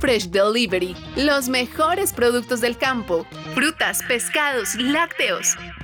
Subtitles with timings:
[0.01, 3.25] Fresh Delivery, los mejores productos del campo,
[3.55, 5.57] frutas, pescados, lácteos.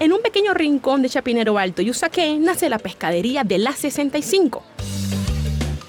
[0.00, 4.62] En un pequeño rincón de Chapinero Alto y Usaquén nace la pescadería de la 65.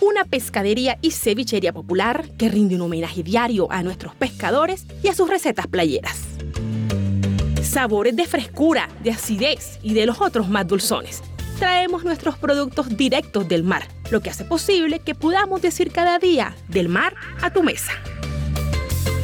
[0.02, 5.14] Una pescadería y cevichería popular que rinde un homenaje diario a nuestros pescadores y a
[5.14, 6.24] sus recetas playeras.
[7.62, 11.22] Sabores de frescura, de acidez y de los otros más dulzones.
[11.60, 16.56] Traemos nuestros productos directos del mar, lo que hace posible que podamos decir cada día
[16.68, 17.14] del mar
[17.44, 17.92] a tu mesa.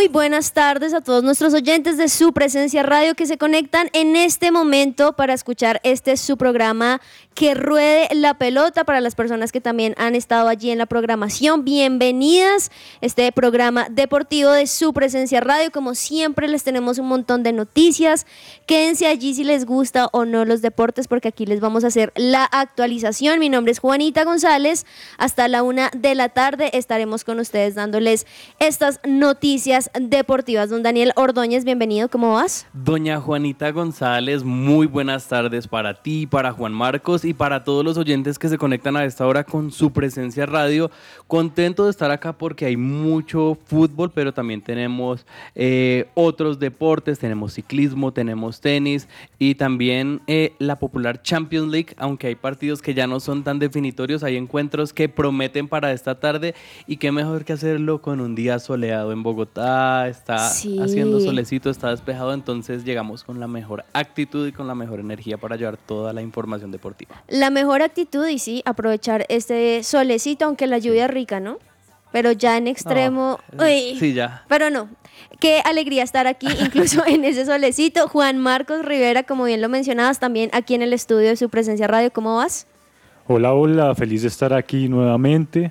[0.00, 4.16] Muy, buenas tardes a todos nuestros oyentes de su presencia radio que se conectan en
[4.16, 7.02] este momento para escuchar este su programa
[7.34, 11.64] que ruede la pelota para las personas que también han estado allí en la programación.
[11.64, 12.70] Bienvenidas
[13.02, 15.70] este programa deportivo de su presencia radio.
[15.70, 18.26] Como siempre les tenemos un montón de noticias.
[18.66, 22.10] Quédense allí si les gusta o no los deportes porque aquí les vamos a hacer
[22.16, 23.38] la actualización.
[23.38, 24.86] Mi nombre es Juanita González.
[25.18, 28.26] Hasta la una de la tarde estaremos con ustedes dándoles
[28.58, 30.70] estas noticias deportivas.
[30.70, 32.08] Don Daniel Ordóñez, bienvenido.
[32.08, 32.66] ¿Cómo vas?
[32.72, 37.96] Doña Juanita González, muy buenas tardes para ti, para Juan Marcos y para todos los
[37.96, 40.90] oyentes que se conectan a esta hora con su presencia radio.
[41.26, 47.54] Contento de estar acá porque hay mucho fútbol, pero también tenemos eh, otros deportes, tenemos
[47.54, 49.08] ciclismo, tenemos tenis
[49.38, 53.58] y también eh, la popular Champions League, aunque hay partidos que ya no son tan
[53.58, 56.54] definitorios, hay encuentros que prometen para esta tarde
[56.86, 60.78] y qué mejor que hacerlo con un día soleado en Bogotá, Está Sí.
[60.80, 65.38] haciendo solecito, está despejado, entonces llegamos con la mejor actitud y con la mejor energía
[65.38, 67.22] para llevar toda la información deportiva.
[67.28, 71.58] La mejor actitud y sí, aprovechar este solecito, aunque la lluvia es rica, ¿no?
[72.12, 73.38] Pero ya en extremo...
[73.58, 74.44] uy, Sí, ya.
[74.48, 74.88] Pero no,
[75.38, 78.08] qué alegría estar aquí, incluso en ese solecito.
[78.08, 81.86] Juan Marcos Rivera, como bien lo mencionabas, también aquí en el estudio de su presencia
[81.86, 82.66] radio, ¿cómo vas?
[83.28, 85.70] Hola, hola, feliz de estar aquí nuevamente.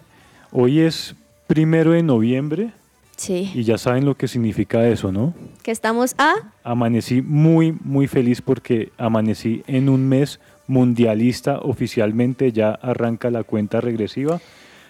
[0.51, 1.13] Hoy es
[1.47, 2.71] primero de noviembre
[3.19, 3.51] Sí.
[3.54, 5.33] y ya saben lo que significa eso, ¿no?
[5.62, 6.36] Que estamos a...
[6.63, 13.81] Amanecí muy, muy feliz porque amanecí en un mes mundialista oficialmente, ya arranca la cuenta
[13.81, 14.39] regresiva.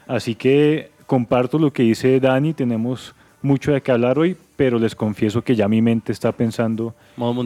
[0.08, 4.94] Así que comparto lo que dice Dani, tenemos mucho de qué hablar hoy, pero les
[4.94, 6.94] confieso que ya mi mente está pensando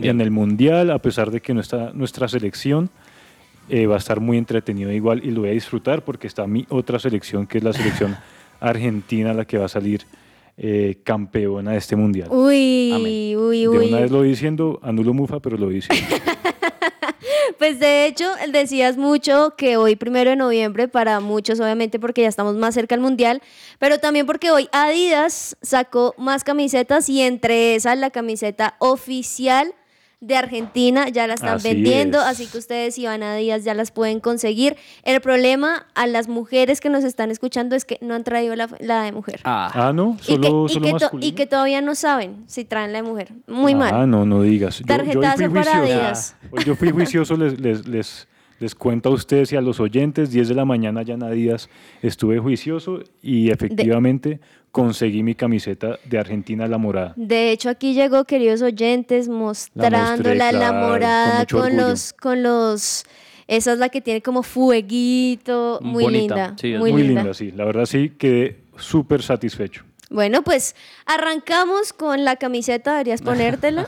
[0.01, 2.89] en el mundial, a pesar de que no está nuestra selección.
[3.69, 6.65] eh, va a estar muy entretenido igual y lo voy a disfrutar porque está mi
[6.67, 8.17] otra selección, que es la selección
[8.59, 10.01] argentina, la que va a salir
[10.57, 12.29] eh, campeona de este mundial.
[12.31, 12.91] Uy,
[13.35, 13.87] uy, De uy.
[13.89, 16.15] una vez lo voy diciendo, anulo mufa, pero lo diciendo.
[17.57, 22.27] Pues de hecho, decías mucho que hoy, primero de noviembre, para muchos, obviamente, porque ya
[22.27, 23.41] estamos más cerca del mundial,
[23.79, 29.73] pero también porque hoy Adidas sacó más camisetas y entre esas la camiseta oficial
[30.25, 32.25] de Argentina ya la están Así vendiendo, es.
[32.25, 34.75] así que ustedes si van a Adidas ya las pueden conseguir.
[35.03, 38.69] El problema a las mujeres que nos están escuchando es que no han traído la,
[38.79, 39.41] la de mujer.
[39.43, 42.93] Ah, no, Y solo, que, y que to- y que todavía no saben si traen
[42.93, 43.29] la de mujer.
[43.47, 44.09] Muy Ah, mal.
[44.09, 44.79] no, no digas.
[44.79, 46.13] Yo- Yo, Tarjetazo fui para.
[46.51, 48.27] Hoy yo fui juicioso, les, les, les,
[48.59, 51.69] les cuento a ustedes y a los oyentes, 10 de la mañana ya en Adidas
[52.01, 54.39] estuve juicioso y efectivamente
[54.71, 57.13] conseguí mi camiseta de Argentina la morada.
[57.15, 63.05] De hecho, aquí llegó, queridos oyentes, mostrándola la, claro, con morada con, los, con los,
[63.47, 67.33] esa es la que tiene como fueguito, muy linda, muy, linda.
[67.33, 67.51] sí.
[67.51, 69.83] La verdad sí, quedé súper satisfecho.
[70.13, 70.75] Bueno, pues
[71.07, 73.87] arrancamos con la camiseta, deberías ponértela,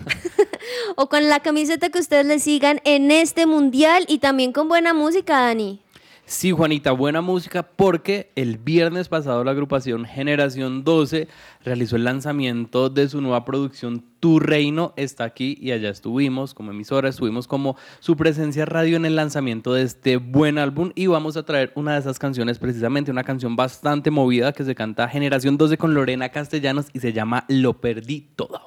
[0.96, 4.96] o con la camiseta que ustedes le sigan en este mundial y también con buena
[4.96, 5.85] música, Dani.
[6.28, 11.28] Sí, Juanita, buena música porque el viernes pasado la agrupación Generación 12
[11.64, 16.72] realizó el lanzamiento de su nueva producción Tu Reino está aquí y allá estuvimos como
[16.72, 21.38] emisora, estuvimos como su presencia radio en el lanzamiento de este buen álbum y vamos
[21.38, 25.58] a traer una de esas canciones precisamente, una canción bastante movida que se canta Generación
[25.58, 28.62] 12 con Lorena Castellanos y se llama Lo perdí todo.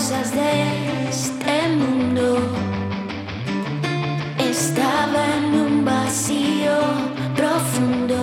[0.00, 2.38] Cosas de este mundo.
[4.38, 6.76] Estaba en un vacío
[7.36, 8.18] profundo.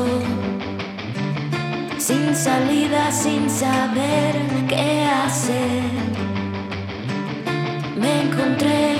[1.99, 4.33] Sin salida, sin saber
[4.67, 5.83] qué hacer.
[8.01, 8.97] Me encontré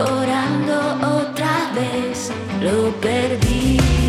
[0.00, 0.76] orando
[1.18, 2.32] otra vez.
[2.62, 4.05] Lo perdí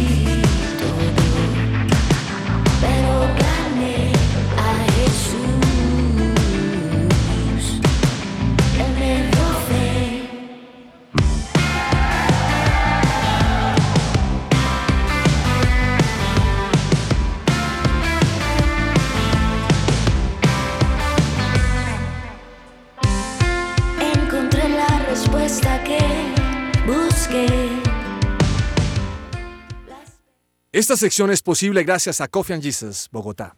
[30.77, 33.55] Esta sección es posible gracias a Coffee and Jesus, Bogotá.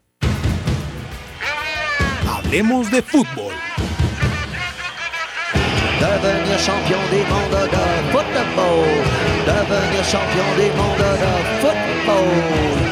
[2.25, 3.53] Hablemos de fútbol.
[5.99, 8.85] Devenir champion du monde de football.
[9.45, 12.29] Devenir champion du monde de football.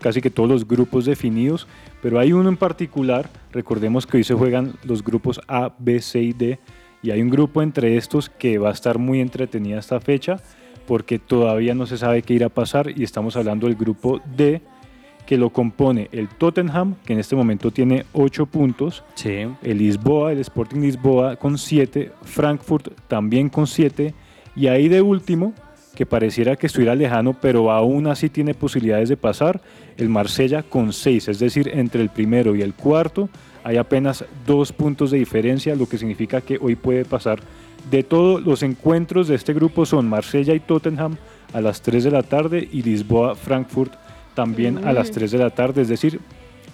[0.00, 1.66] casi que todos los grupos definidos,
[2.02, 6.20] pero hay uno en particular, recordemos que hoy se juegan los grupos A, B, C
[6.20, 6.58] y D,
[7.02, 10.40] y hay un grupo entre estos que va a estar muy entretenida esta fecha,
[10.86, 14.62] porque todavía no se sabe qué irá a pasar y estamos hablando del grupo D
[15.28, 19.04] que lo compone el Tottenham, que en este momento tiene 8 puntos,
[19.62, 24.14] el Lisboa, el Sporting Lisboa con 7, Frankfurt también con 7,
[24.56, 25.52] y ahí de último,
[25.94, 29.60] que pareciera que estuviera lejano, pero aún así tiene posibilidades de pasar,
[29.98, 33.28] el Marsella con 6, es decir, entre el primero y el cuarto
[33.64, 37.40] hay apenas dos puntos de diferencia, lo que significa que hoy puede pasar.
[37.90, 41.18] De todos los encuentros de este grupo son Marsella y Tottenham
[41.52, 43.92] a las 3 de la tarde y Lisboa-Frankfurt
[44.42, 46.20] también a las 3 de la tarde, es decir,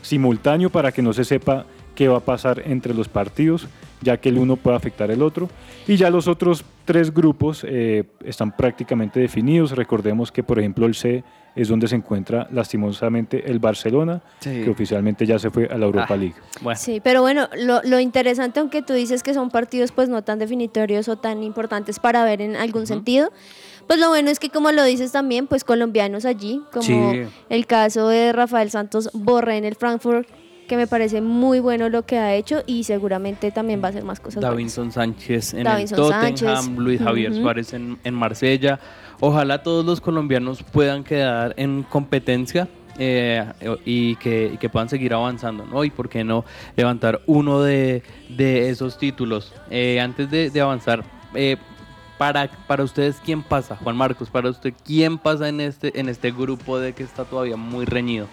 [0.03, 3.69] simultáneo para que no se sepa qué va a pasar entre los partidos,
[4.03, 5.49] ya que el uno puede afectar el otro.
[5.89, 9.71] Y ya los otros tres grupos eh, están prácticamente definidos.
[9.73, 11.25] Recordemos que, por ejemplo, el C
[11.57, 16.09] es donde se encuentra lastimosamente el Barcelona, que oficialmente ya se fue a la Europa
[16.11, 16.17] Ah.
[16.17, 16.35] League.
[16.75, 20.39] Sí, pero bueno, lo, lo interesante, aunque tú dices que son partidos pues no tan
[20.39, 23.31] definitorios o tan importantes para ver en algún sentido,
[23.87, 27.23] pues lo bueno es que como lo dices también, pues colombianos allí, como Sí.
[27.49, 30.29] el caso de Rafael Santos Borré en el Frankfurt,
[30.69, 34.03] que me parece muy bueno lo que ha hecho y seguramente también va a hacer
[34.05, 34.37] más cosas.
[34.37, 34.51] buenas.
[34.53, 36.79] Davinson Sánchez en Davinson el Tottenham, Sánchez.
[36.79, 37.35] Luis Javier.
[37.35, 38.81] Suárez en, en Marsella.
[39.21, 42.67] Ojalá todos los colombianos puedan quedar en competencia
[42.99, 43.45] eh,
[43.85, 45.85] y, que, y que puedan seguir avanzando, ¿no?
[45.85, 46.45] Y por qué no
[46.77, 49.53] levantar uno de, de esos títulos.
[49.71, 51.57] Eh, antes de, de avanzar, eh,
[52.19, 53.77] para, para ustedes, ¿quién pasa?
[53.77, 57.57] Juan Marcos, para usted, ¿quién pasa en este, en este grupo de que está todavía
[57.57, 58.27] muy reñido?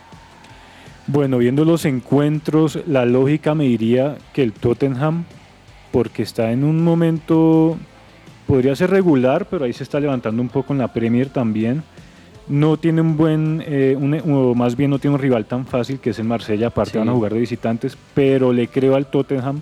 [1.08, 5.26] Bueno, viendo los encuentros, la lógica me diría que el Tottenham,
[5.92, 7.78] porque está en un momento,
[8.48, 11.84] podría ser regular, pero ahí se está levantando un poco en la Premier también.
[12.48, 16.00] No tiene un buen, eh, un- o más bien no tiene un rival tan fácil
[16.00, 16.98] que es el Marsella, aparte Sí.
[16.98, 19.62] van a jugar de visitantes, pero le creo al Tottenham.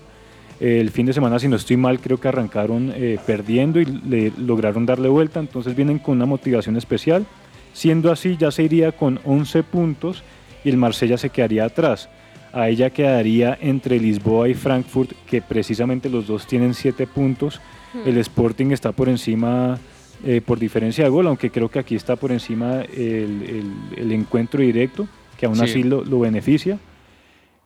[0.60, 3.86] Eh, el fin de semana, si no estoy mal, creo que arrancaron eh, perdiendo y
[3.86, 7.26] le lograron darle vuelta, entonces vienen con una motivación especial.
[7.74, 10.24] Siendo así, ya se iría con 11 puntos
[10.66, 12.10] y el Marsella se quedaría atrás.
[12.52, 17.62] A ella quedaría entre Lisboa y Frankfurt, que precisamente los dos tienen 7 puntos.
[17.94, 18.08] Hmm.
[18.10, 19.78] El Sporting está por encima
[20.26, 24.12] eh, por diferencia de gol, aunque creo que aquí está por encima el, el- el
[24.12, 25.62] encuentro directo, que aún Sí.
[25.64, 26.78] así lo, lo beneficia.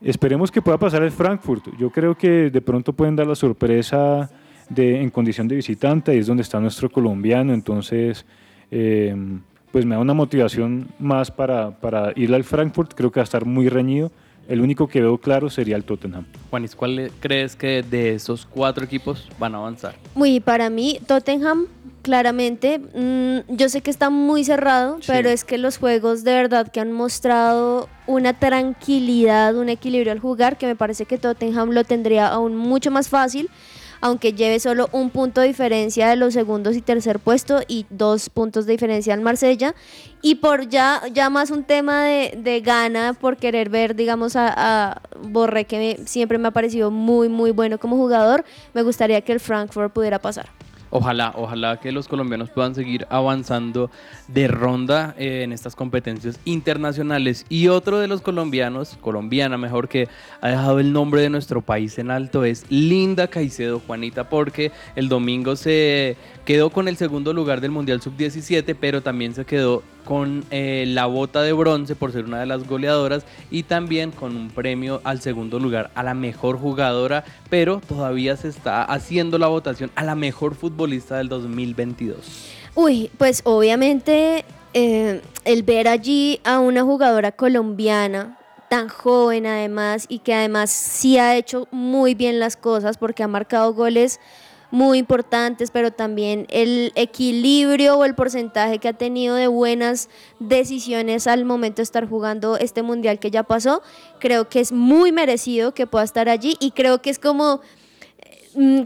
[0.03, 1.77] Esperemos que pueda pasar el Frankfurt.
[1.77, 4.29] Yo creo que de pronto pueden dar la sorpresa
[4.69, 8.25] de, en condición de visitante, ahí es donde está nuestro colombiano, entonces
[8.69, 9.15] eh,
[9.71, 13.23] pues me da una motivación más para, para ir al Frankfurt, creo que va a
[13.23, 14.11] estar muy reñido.
[14.49, 16.25] El único que veo claro sería el Tottenham.
[16.49, 19.95] Juanis, ¿cuál crees que de esos cuatro equipos van a avanzar?
[20.15, 21.67] Muy, para mí, Tottenham,
[22.03, 25.07] claramente, mm, yo sé que está muy cerrado, Sí.
[25.07, 30.19] pero es que los juegos de verdad que han mostrado una tranquilidad, un equilibrio al
[30.19, 33.49] jugar, que me parece que Tottenham lo tendría aún mucho más fácil,
[34.01, 38.29] aunque lleve solo un punto de diferencia de los segundos y tercer puesto y dos
[38.29, 39.73] puntos de diferencia al Marsella.
[40.21, 44.53] Y por ya, ya más un tema de, de gana, por querer ver, digamos, a,
[44.91, 48.43] a Borré, que me- siempre me ha parecido muy, muy bueno como jugador,
[48.73, 50.49] me gustaría que el Frankfurt pudiera pasar.
[50.95, 53.89] Ojalá, ojalá que los colombianos puedan seguir avanzando
[54.27, 57.47] de ronda eh, en estas competencias internacionales.
[57.49, 60.07] Y otro de los colombianos, colombiana mejor, que
[60.39, 65.09] ha dejado el nombre de nuestro país en alto es Linda Caicedo, Juanita, porque el
[65.09, 70.43] domingo se quedó con el segundo lugar del Mundial Sub-17, pero también se quedó con
[70.51, 74.49] eh, la bota de bronce por ser una de las goleadoras y también con un
[74.49, 79.91] premio al segundo lugar a la mejor jugadora, pero todavía se está haciendo la votación
[79.95, 82.17] a la mejor futbolista del 2022.
[82.75, 88.37] Uy, pues obviamente eh, el ver allí a una jugadora colombiana
[88.69, 93.27] tan joven además y que además sí ha hecho muy bien las cosas porque ha
[93.27, 94.19] marcado goles
[94.71, 100.09] muy importantes, pero también el equilibrio o el porcentaje que ha tenido de buenas
[100.39, 103.83] decisiones al momento de estar jugando este mundial que ya pasó,
[104.19, 107.61] creo que es muy merecido que pueda estar allí y creo que es como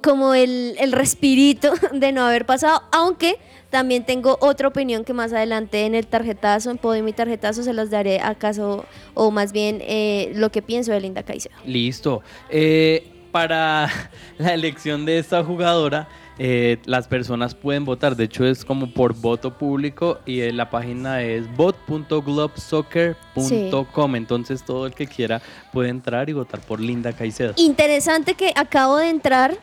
[0.01, 3.37] como el, el respirito de no haber pasado, aunque
[3.69, 7.73] también tengo otra opinión que más adelante en el tarjetazo, en Podio y tarjetazo, se
[7.73, 11.55] los daré acaso, o más bien eh, lo que pienso de Linda Caicedo.
[11.65, 12.21] Listo.
[12.49, 13.89] Eh, para
[14.37, 16.07] la elección de esta jugadora,
[16.39, 18.15] eh, las personas pueden votar.
[18.15, 24.15] De hecho, es como por voto público y eh, la página es vote.globsoccer.com.
[24.15, 25.41] Entonces, todo el que quiera
[25.73, 27.53] puede entrar y votar por Linda Caicedo.
[27.57, 29.57] Interesante que acabo de entrar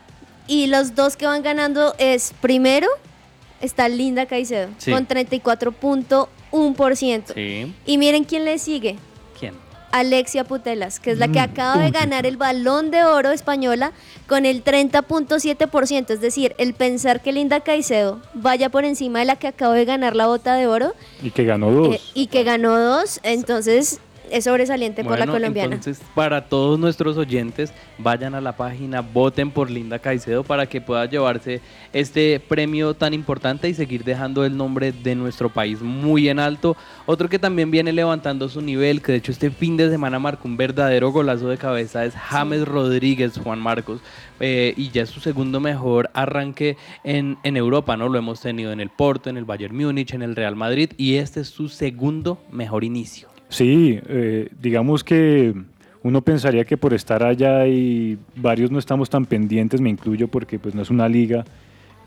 [0.47, 2.87] y los dos que van ganando es primero
[3.61, 4.91] está Linda Caicedo Sí.
[4.91, 7.33] con 34.1%.
[7.33, 7.73] Sí.
[7.85, 8.97] Y miren quién le sigue.
[9.99, 13.93] Alexia Putelas, que es la que acaba de ganar el balón de oro española
[14.27, 16.09] con el 30.7%.
[16.09, 19.85] Es decir, el pensar que Linda Caicedo vaya por encima de la que acaba de
[19.85, 21.95] ganar la bota de oro Y que ganó dos.
[21.95, 23.99] eh, y que ganó dos, entonces
[24.31, 25.75] es sobresaliente por la Bueno, colombiana.
[25.75, 30.81] Entonces, para todos nuestros oyentes, vayan a la página, voten por Linda Caicedo para que
[30.81, 31.61] pueda llevarse
[31.93, 36.75] este premio tan importante y seguir dejando el nombre de nuestro país muy en alto.
[37.05, 40.47] Otro que también viene levantando su nivel, que de hecho este fin de semana marcó
[40.47, 44.01] un verdadero golazo de cabeza, es James Rodríguez, Juan Marcos.
[44.39, 48.09] eh, y ya es su segundo mejor arranque en, en Europa, ¿no?
[48.09, 51.15] Lo hemos tenido en el Porto, en el Bayern Múnich, en el Real Madrid, y
[51.15, 53.29] este es su segundo mejor inicio.
[53.49, 55.53] Sí, eh, digamos que
[56.03, 60.59] uno pensaría que por estar allá y varios no estamos tan pendientes, me incluyo porque
[60.59, 61.45] pues no es una liga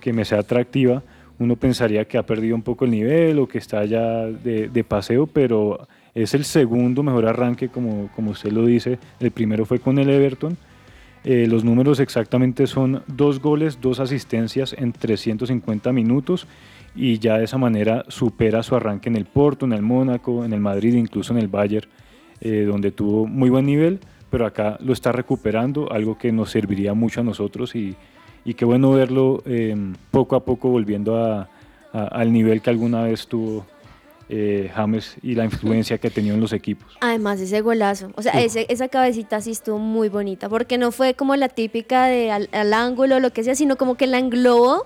[0.00, 1.02] que me sea atractiva,
[1.38, 5.26] uno pensaría que ha perdido un poco el nivel o que está de, de paseo,
[5.26, 9.98] pero es el segundo mejor arranque como, como usted lo dice, el primero fue con
[9.98, 10.56] el Everton,
[11.24, 16.46] Eh, los números exactamente son dos goles, dos asistencias en 350 minutos
[16.94, 20.52] y ya de esa manera supera su arranque en el Porto, en el Mónaco, en
[20.52, 21.88] el Madrid, incluso en el Bayern,
[22.40, 26.94] eh, donde tuvo muy buen nivel, pero acá lo está recuperando, algo que nos serviría
[26.94, 27.96] mucho a nosotros y,
[28.44, 29.74] y qué bueno verlo eh,
[30.10, 31.48] poco a poco volviendo a-
[31.92, 33.64] a- al nivel que alguna vez tuvo
[34.30, 36.98] eh, James y la influencia que tenido en los equipos.
[37.00, 41.14] Además, ese golazo, o sea, ese- esa cabecita sí estuvo muy bonita, porque no fue
[41.14, 44.18] como la típica de al, al ángulo o lo que sea, sino como que la
[44.18, 44.84] englobó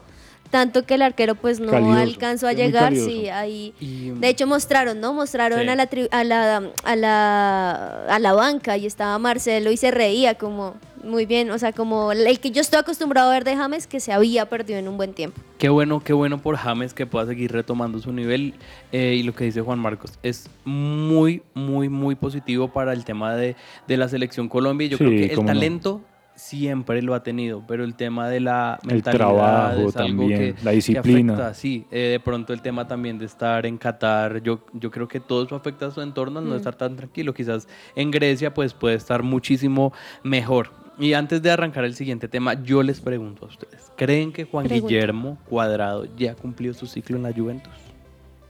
[0.52, 3.72] tanto que el arquero pues no Calidoso, alcanzó a llegar, sí, ahí.
[3.80, 5.14] Y- De hecho mostraron, ¿no?
[5.14, 5.68] Mostraron Sí.
[5.68, 9.90] a, la tri- a, la, a, la, a la banca y estaba Marcelo y se
[9.90, 13.56] reía como muy bien, o sea, como el que yo estoy acostumbrado a ver de
[13.56, 15.40] James que se había perdido en un buen tiempo.
[15.58, 18.54] Qué bueno, qué bueno por James que pueda seguir retomando su nivel
[18.92, 23.34] eh, y lo que dice Juan Marcos es muy, muy, muy positivo para el tema
[23.34, 23.56] de,
[23.88, 24.86] de la selección Colombia.
[24.86, 26.00] y Yo Sí, creo que el no.
[26.34, 30.38] Siempre lo ha tenido, pero el tema de la El mentalidad trabajo es algo también,
[30.38, 31.32] que, la que disciplina.
[31.34, 35.06] afecta, sí, eh, de pronto el tema también de estar en Qatar, yo, yo creo
[35.08, 36.56] que todo eso afecta a su entorno, no Mm.
[36.56, 37.32] estar tan tranquilo.
[37.34, 40.70] Quizás en Grecia pues puede estar muchísimo mejor.
[40.98, 44.66] Y antes de arrancar el siguiente tema, yo les pregunto a ustedes, ¿creen que Juan
[44.66, 44.88] Pregunta.
[44.88, 47.72] Guillermo Cuadrado ya cumplió su ciclo en la Juventus?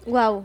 [0.06, 0.44] Wow.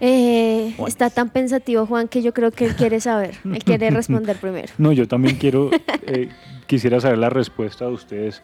[0.00, 4.36] Eh, está tan pensativo Juan que yo creo que él quiere saber, él quiere responder
[4.36, 4.72] primero.
[4.78, 5.70] No, yo también quiero,
[6.06, 6.28] eh,
[6.66, 8.42] quisiera saber la respuesta de ustedes.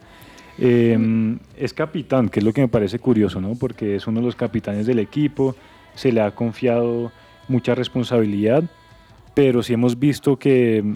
[0.59, 3.55] Eh, es capitán, que es lo que me parece curioso, ¿no?
[3.55, 5.55] Porque es uno de los capitanes del equipo,
[5.95, 7.11] se le ha confiado
[7.47, 8.63] mucha responsabilidad,
[9.33, 10.93] pero sí hemos visto que mm,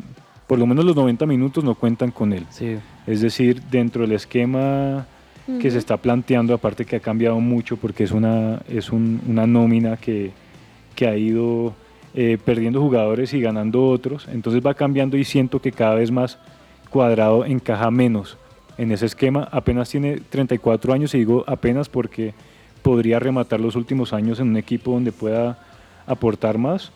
[0.47, 2.45] por lo menos los 90 minutos no cuentan con él.
[2.50, 2.76] Sí.
[3.08, 5.06] Es decir, dentro del esquema
[5.60, 9.45] que se está planteando, aparte que ha cambiado mucho porque es una, es un- una
[9.47, 10.32] nómina que,
[11.02, 11.74] que ha ido
[12.14, 16.38] eh, perdiendo jugadores y ganando otros, entonces va cambiando y siento que cada vez más
[16.92, 18.38] cuadrado encaja menos
[18.78, 19.50] en ese esquema.
[19.52, 22.36] Apenas tiene 34 años y digo apenas porque
[22.84, 25.58] podría rematar los últimos años en un equipo donde pueda
[26.06, 26.92] aportar más.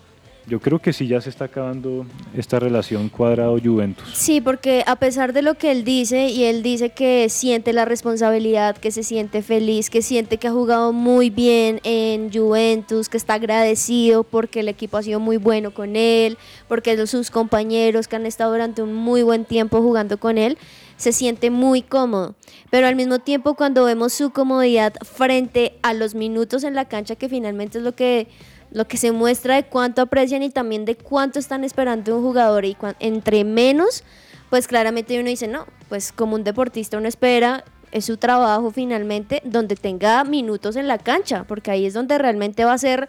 [0.48, 2.06] Yo creo que sí ya se está acabando
[2.36, 4.08] esta relación cuadrado-Juventus.
[4.14, 7.84] Sí, porque a pesar de lo que él dice, y él dice que siente la
[7.86, 13.18] responsabilidad, que se siente feliz, que siente que ha jugado muy bien en Juventus, que
[13.18, 18.16] está agradecido porque el equipo ha sido muy bueno con él, porque sus compañeros que
[18.16, 20.60] han estado durante un muy buen tiempo jugando con él,
[20.98, 22.36] se siente muy cómodo.
[22.70, 27.16] Pero al mismo tiempo cuando vemos su comodidad frente a los minutos en la cancha,
[27.16, 28.28] que finalmente es lo que
[28.72, 32.66] lo que se muestra de cuánto aprecian y también de cuánto están esperando un jugador
[32.66, 34.04] y entre menos,
[34.50, 39.42] pues claramente uno dice, no, pues como un deportista uno espera, es su trabajo finalmente,
[39.46, 43.08] donde tenga minutos en la cancha, porque ahí es donde realmente va a ser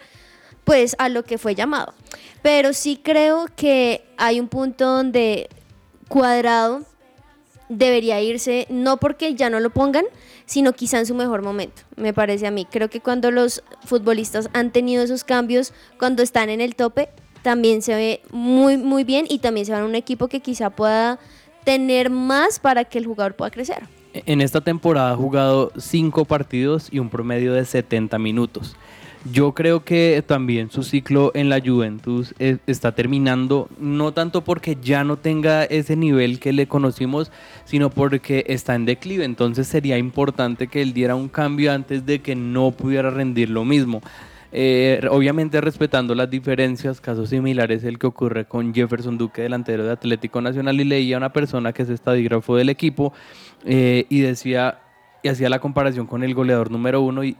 [0.63, 1.93] pues a lo que fue llamado.
[2.41, 5.49] Pero sí creo que hay un punto donde
[6.07, 6.85] cuadrado
[7.69, 10.05] debería irse, no porque ya no lo pongan,
[10.45, 12.65] sino quizá en su mejor momento, me parece a mí.
[12.69, 17.09] Creo que cuando los futbolistas han tenido esos cambios, cuando están en el tope,
[17.41, 20.69] también se ve muy, muy bien y también se va a un equipo que quizá
[20.69, 21.19] pueda
[21.63, 23.83] tener más para que el jugador pueda crecer.
[24.13, 28.75] En esta temporada ha jugado 5 partidos y un promedio de 70 minutos.
[29.31, 35.03] Yo creo que también su ciclo en la Juventus está terminando, no tanto porque ya
[35.03, 37.31] no tenga ese nivel que le conocimos,
[37.65, 39.25] sino porque está en declive.
[39.25, 43.65] Entonces sería importante que él diera un cambio antes de que no pudiera rendir lo
[43.65, 44.01] mismo.
[44.51, 49.91] Eh, obviamente respetando las diferencias, casos similares el que ocurre con Jefferson Duque, delantero de
[49.91, 53.13] Atlético Nacional, y leía a una persona que es estadígrafo del equipo
[53.65, 54.79] eh, y decía
[55.23, 57.35] y hacía la comparación con el goleador número uno y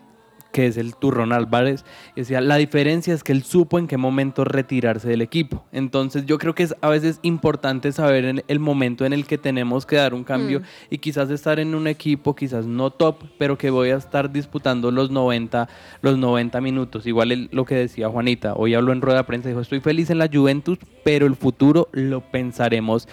[0.51, 4.43] que es el Turrón Álvarez, decía, la diferencia es que él supo en qué momento
[4.43, 5.65] retirarse del equipo.
[5.71, 9.37] Entonces yo creo que es a veces importante saber en el momento en el que
[9.37, 10.63] tenemos que dar un cambio Mm.
[10.91, 14.91] y quizás estar en un equipo, quizás no top, pero que voy a estar disputando
[14.91, 15.67] los 90,
[16.01, 17.05] los 90 minutos.
[17.05, 20.09] Igual el- lo que decía Juanita, hoy habló en rueda de prensa, dijo, estoy feliz
[20.09, 23.07] en la Juventus, pero el futuro lo pensaremos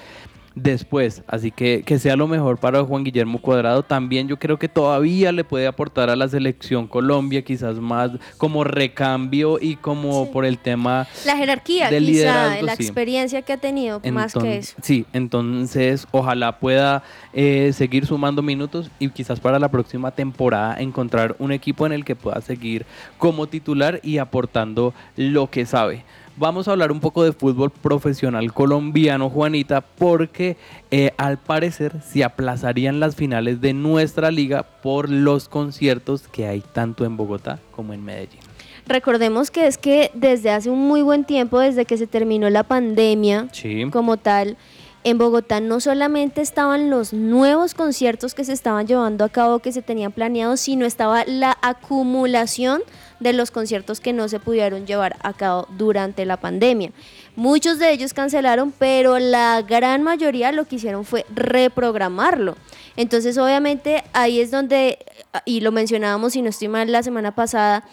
[0.54, 1.22] después.
[1.26, 3.82] Así que que sea lo mejor para Juan Guillermo Cuadrado.
[3.82, 8.64] También yo creo que todavía le puede aportar a la selección Colombia, quizás más como
[8.64, 12.82] recambio y como por el tema La jerarquía, del quizá, liderazgo, la sí.
[12.84, 14.76] experiencia que ha tenido, más que eso.
[14.82, 21.36] Sí, entonces ojalá pueda eh, seguir sumando minutos y quizás para la próxima temporada encontrar
[21.38, 22.86] un equipo en el que pueda seguir
[23.18, 26.04] como titular y aportando lo que sabe.
[26.36, 30.56] Vamos a hablar un poco de fútbol profesional colombiano, Juanita, porque
[30.90, 36.60] eh, al parecer se aplazarían las finales de nuestra liga por los conciertos que hay
[36.60, 38.40] tanto en Bogotá como en Medellín.
[38.86, 42.64] Recordemos que es que desde hace un muy buen tiempo, desde que se terminó la
[42.64, 43.84] pandemia Sí.
[43.92, 44.56] como tal,
[45.04, 49.70] en Bogotá no solamente estaban los nuevos conciertos que se estaban llevando a cabo, que
[49.70, 52.82] se tenían planeados, sino estaba la acumulación
[53.20, 56.90] de los conciertos que no se pudieron llevar a cabo durante la pandemia.
[57.36, 62.56] Muchos de ellos cancelaron, pero la gran mayoría lo que hicieron fue reprogramarlo.
[62.96, 64.98] Entonces, obviamente, ahí es donde,
[65.44, 67.84] y lo mencionábamos, si no estoy mal, la semana pasada,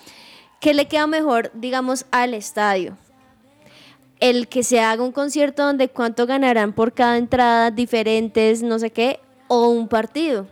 [0.61, 2.95] ¿qué le queda mejor, digamos, al estadio?
[4.21, 8.91] El que se haga un concierto donde cuánto ganarán por cada entrada, diferentes, no sé
[8.91, 10.47] qué, o un partido.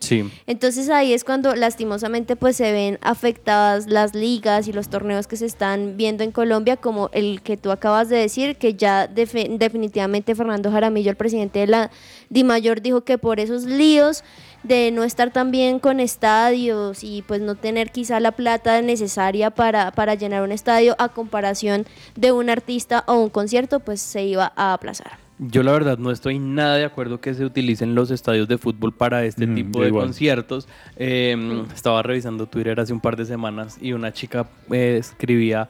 [0.00, 0.28] Sí.
[0.48, 5.36] Entonces ahí es cuando lastimosamente pues se ven afectadas las ligas y los torneos que
[5.36, 10.34] se están viendo en Colombia, como el que tú acabas de decir, que ya definitivamente
[10.34, 11.90] Fernando Jaramillo, el presidente de la
[12.30, 14.24] DIMAYOR, dijo que por esos líos
[14.62, 19.50] de no estar tan bien con estadios y pues no tener quizá la plata necesaria
[19.50, 24.24] para, para llenar un estadio a comparación de un artista o un concierto, pues se
[24.24, 25.18] iba a aplazar.
[25.38, 28.92] Yo la verdad no estoy nada de acuerdo que se utilicen los estadios de fútbol
[28.94, 30.04] para este Mm, tipo de igual.
[30.06, 30.68] conciertos.
[30.96, 35.68] Eh, Estaba revisando Twitter hace un par de semanas y una chica eh, escribía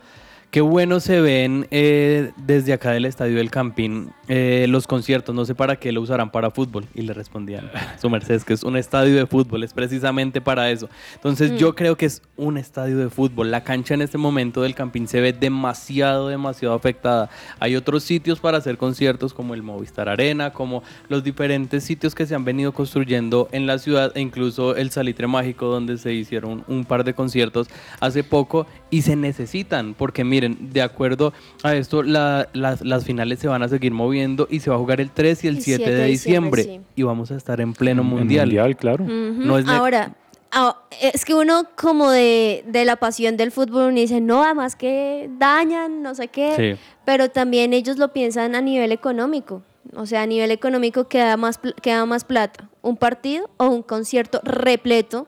[0.53, 5.45] qué bueno se ven eh, desde acá del estadio del Campín eh, los conciertos, no
[5.47, 6.85] sé para qué lo usarán para fútbol.
[6.95, 10.71] Y le respondían, su merced, es que es un estadio de fútbol, es precisamente para
[10.71, 10.88] eso.
[11.15, 11.57] Entonces Mm.
[11.57, 13.51] yo creo que es un estadio de fútbol.
[13.51, 17.31] La cancha en este momento del Campín se ve demasiado, demasiado afectada.
[17.59, 22.27] Hay otros sitios para hacer conciertos como el Movistar Arena, como los diferentes sitios que
[22.27, 26.62] se han venido construyendo en la ciudad e incluso el Salitre Mágico donde se hicieron
[26.69, 27.69] un par de conciertos
[28.01, 33.39] hace poco y se necesitan porque miren, de acuerdo a esto la- las, las finales
[33.39, 35.63] se van a seguir moviendo y se va a jugar el 3 y el El
[35.63, 38.47] 7 7 de de diciembre, diciembre y vamos a estar en pleno En mundial.
[38.47, 39.05] mundial, claro.
[39.05, 40.15] No es Ahora,
[40.51, 44.77] ah, es que uno como de, de la pasión del fútbol uno dice, no, además
[44.77, 46.81] que dañan, no sé qué, Sí.
[47.05, 49.63] pero también ellos lo piensan a nivel económico.
[49.97, 54.41] O sea, a nivel económico queda más, queda más plata, un partido o un concierto
[54.45, 55.27] repleto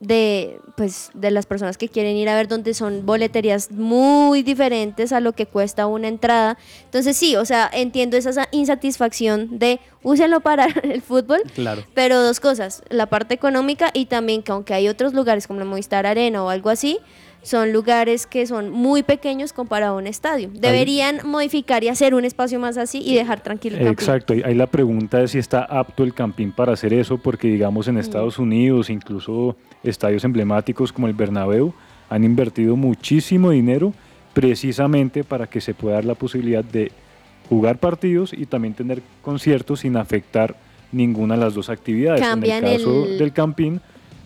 [0.00, 5.12] de, pues, de las personas que quieren ir a ver donde son boleterías muy diferentes
[5.12, 6.56] a lo que cuesta una entrada.
[6.84, 11.82] Entonces sí, o sea, entiendo esa sa- insatisfacción de úsenlo para el fútbol, Claro.
[11.94, 15.64] pero dos cosas, la parte económica y también que aunque hay otros lugares como la
[15.66, 16.98] Movistar Arena o algo así,
[17.42, 20.50] son lugares que son muy pequeños comparado a un estadio.
[20.52, 23.86] Deberían modificar y hacer un espacio más así y dejar tranquilo el.
[23.86, 27.86] Exacto, ahí la pregunta es si está apto el Campín para hacer eso, porque digamos
[27.86, 27.90] Mm.
[27.90, 31.72] en Estados Unidos, incluso estadios emblemáticos como el Bernabéu,
[32.10, 33.92] han invertido muchísimo dinero
[34.32, 36.92] precisamente para que se pueda dar la posibilidad de
[37.48, 40.56] jugar partidos y también tener conciertos sin afectar
[40.92, 42.20] ninguna de las dos actividades.
[42.20, 43.80] Cambian en el caso el- del Campín,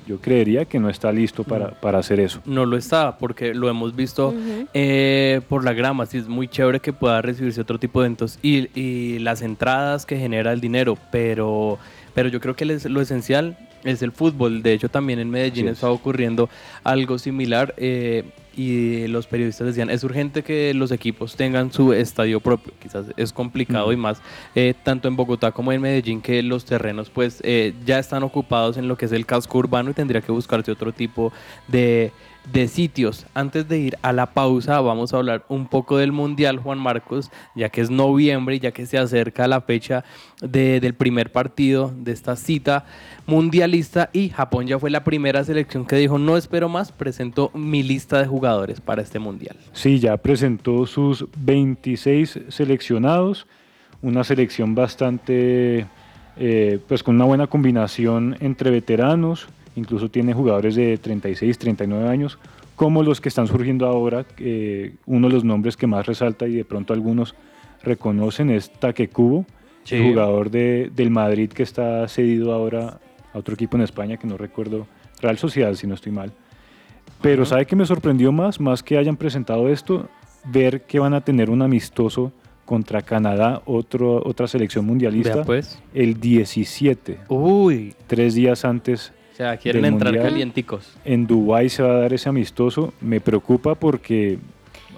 [0.06, 1.74] yo creería que no está listo para, Mm.
[1.80, 2.40] para hacer eso.
[2.44, 4.34] No lo está, porque lo hemos visto
[4.74, 6.06] eh, por la grama.
[6.06, 10.04] Sí, es muy chévere que pueda recibirse otro tipo de eventos y, y las entradas
[10.04, 11.78] que genera el dinero, pero,
[12.14, 14.62] pero yo creo que les- lo esencial es el fútbol.
[14.62, 15.74] De hecho, también en Medellín es.
[15.74, 16.48] está ocurriendo
[16.84, 17.74] algo similar.
[17.76, 22.74] eh, y los periodistas decían, es urgente que los equipos tengan su estadio propio.
[22.82, 24.20] Quizás es complicado y más
[24.54, 28.76] eh, tanto en Bogotá como en Medellín que los terrenos pues eh, ya están ocupados
[28.76, 31.32] en lo que es el casco urbano y tendría que buscarse otro tipo
[31.66, 32.12] de,
[32.52, 33.24] de sitios.
[33.34, 37.30] Antes de ir a la pausa vamos a hablar un poco del Mundial Juan Marcos,
[37.54, 40.04] ya que es noviembre ya que se acerca la fecha
[40.40, 42.84] de- del primer partido de esta cita
[43.26, 47.82] mundialista y Japón ya fue la primera selección que dijo no espero más, presentó mi
[47.82, 49.56] lista de jugadores para este Mundial.
[49.72, 53.46] Sí, ya presentó sus 26 seleccionados,
[54.02, 55.86] una selección bastante,
[56.36, 62.38] eh, pues con una buena combinación entre veteranos incluso tiene jugadores de 36, 39 años,
[62.76, 64.24] como los que están surgiendo ahora.
[64.38, 67.34] eh, uno de los nombres que más resalta y de pronto algunos
[67.82, 69.44] reconocen es Taque Cubo,
[69.84, 69.96] Sí.
[69.96, 73.00] el jugador de- del Madrid que está cedido ahora
[73.34, 74.86] a otro equipo en España que no recuerdo,
[75.20, 76.32] Real Sociedad si no estoy mal.
[77.20, 78.60] Pero ¿sabe qué me sorprendió más?
[78.60, 80.08] Más que hayan presentado esto,
[80.44, 82.32] ver que van a tener un amistoso
[82.64, 85.80] contra Canadá, otro, otra selección mundialista, pues.
[85.94, 87.18] el 17.
[87.28, 87.94] Uy.
[88.06, 89.12] Tres días antes.
[89.32, 90.30] O sea, quieren entrar Mundial.
[90.30, 90.92] calienticos.
[91.04, 92.92] En Dubái se va a dar ese amistoso.
[93.00, 94.38] Me preocupa porque,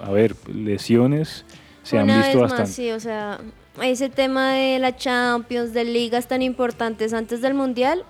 [0.02, 1.44] a ver, lesiones
[1.84, 2.62] se han Una visto vez bastante.
[2.62, 3.38] más, sí, o sea,
[3.82, 8.02] ese tema de la Champions, de ligas tan importantes antes del Mundial,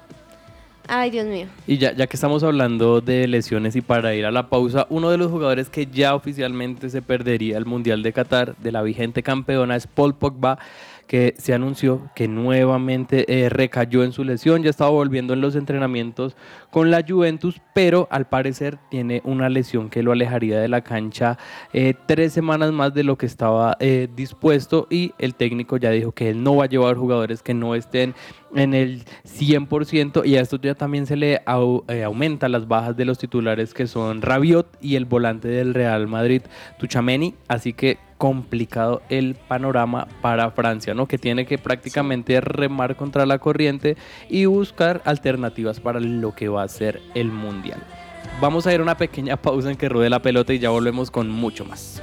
[0.88, 1.46] ay Dios mío.
[1.66, 5.10] Y ya, ya que estamos hablando de lesiones y para ir a la pausa, uno
[5.10, 9.22] de los jugadores que ya oficialmente se perdería el Mundial de Qatar de la vigente
[9.22, 10.58] campeona es Paul Pogba,
[11.06, 15.54] que se anunció que nuevamente eh, recayó en su lesión, ya estaba volviendo en los
[15.56, 16.36] entrenamientos
[16.70, 21.38] con la Juventus, pero al parecer tiene una lesión que lo alejaría de la cancha
[21.72, 24.86] eh, tres semanas más de lo que estaba eh, dispuesto.
[24.90, 28.14] Y el técnico ya dijo que él no va a llevar jugadores que no estén
[28.54, 32.96] en el 100% y a esto ya también se le au- eh, aumenta las bajas
[32.96, 36.42] de los titulares que son Rabiot y el volante del Real Madrid,
[36.78, 41.06] Tuchameni, así que complicado el panorama para Francia, ¿no?
[41.06, 43.96] Que tiene que prácticamente remar contra la corriente
[44.28, 47.82] y buscar alternativas para lo que va a ser el Mundial.
[48.40, 51.10] Vamos a ir a una pequeña pausa en que ruede la pelota y ya volvemos
[51.10, 52.02] con mucho más.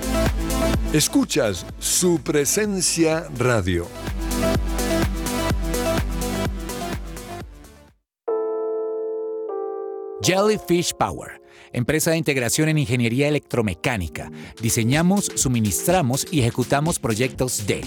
[0.93, 3.87] Escuchas su presencia radio.
[10.21, 14.29] Jellyfish Power, empresa de integración en ingeniería electromecánica.
[14.61, 17.85] Diseñamos, suministramos y ejecutamos proyectos de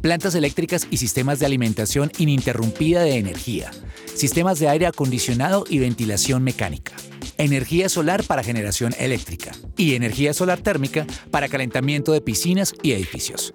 [0.00, 3.70] plantas eléctricas y sistemas de alimentación ininterrumpida de energía,
[4.14, 6.92] sistemas de aire acondicionado y ventilación mecánica,
[7.38, 13.54] energía solar para generación eléctrica y energía solar térmica para calentamiento de piscinas y edificios.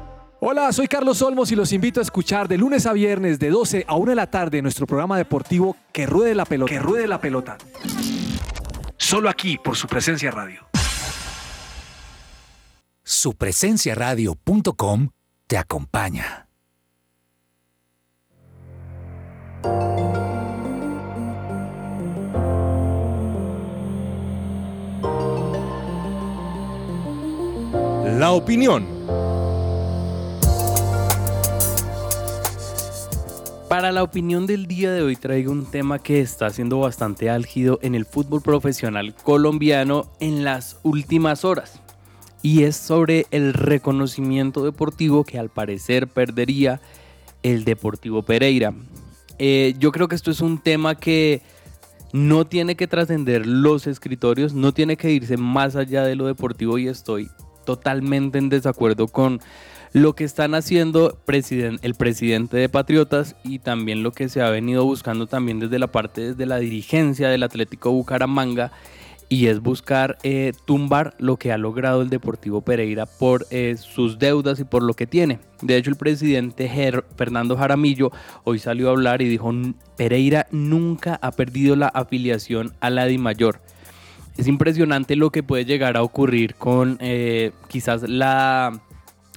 [0.43, 3.85] Hola, soy Carlos Olmos y los invito a escuchar de lunes a viernes de 12
[3.87, 6.73] a 1 de la tarde nuestro programa deportivo Que Ruede la Pelota.
[6.73, 7.59] Que Ruede la Pelota.
[8.97, 10.67] Solo aquí por su presencia radio.
[13.03, 15.09] Supresenciaradio.com
[15.45, 16.47] te acompaña.
[28.17, 29.00] La opinión.
[33.71, 37.79] Para la opinión del día de hoy traigo un tema que está siendo bastante álgido
[37.81, 41.81] en el fútbol profesional colombiano en las últimas horas.
[42.41, 46.81] Y es sobre el reconocimiento deportivo que al parecer perdería
[47.43, 48.73] el Deportivo Pereira.
[49.39, 51.41] Eh, yo creo que esto es un tema que
[52.11, 56.77] no tiene que trascender los escritorios, no tiene que irse más allá de lo deportivo
[56.77, 57.29] y estoy
[57.65, 59.39] totalmente en desacuerdo con
[59.93, 64.85] lo que están haciendo el presidente de Patriotas y también lo que se ha venido
[64.85, 68.71] buscando también desde la parte desde la dirigencia del Atlético Bucaramanga
[69.27, 74.19] y es buscar eh, tumbar lo que ha logrado el Deportivo Pereira por eh, sus
[74.19, 75.39] deudas y por lo que tiene.
[75.61, 76.69] De hecho, el presidente
[77.15, 78.11] Fernando Jaramillo
[78.43, 79.49] hoy salió a hablar y dijo,
[79.95, 83.61] Pereira nunca ha perdido la afiliación a la DIMAYOR.
[84.35, 88.81] Es impresionante lo que puede llegar a ocurrir con eh, quizás la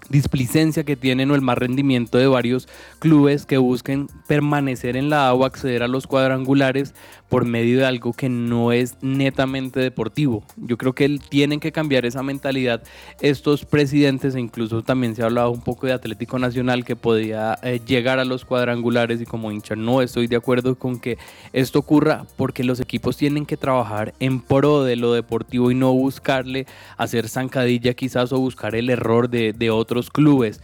[0.09, 5.29] displicencia que tienen o el más rendimiento de varios clubes que busquen permanecer en la
[5.29, 6.95] A o acceder a los cuadrangulares
[7.35, 10.45] por medio de algo que no es netamente deportivo.
[10.57, 12.85] Yo creo que tienen que cambiar esa mentalidad
[13.21, 17.59] estos presidentes e incluso también se ha hablado un poco de Atlético Nacional que podía
[17.65, 21.19] eh, llegar a los cuadrangulares y como hincha no estoy de acuerdo con que
[21.53, 25.93] esto ocurra porque los equipos tienen que trabajar en pro de lo deportivo y no
[25.93, 30.61] buscarle hacer zancadilla quizás o buscar el error de, de otros clubes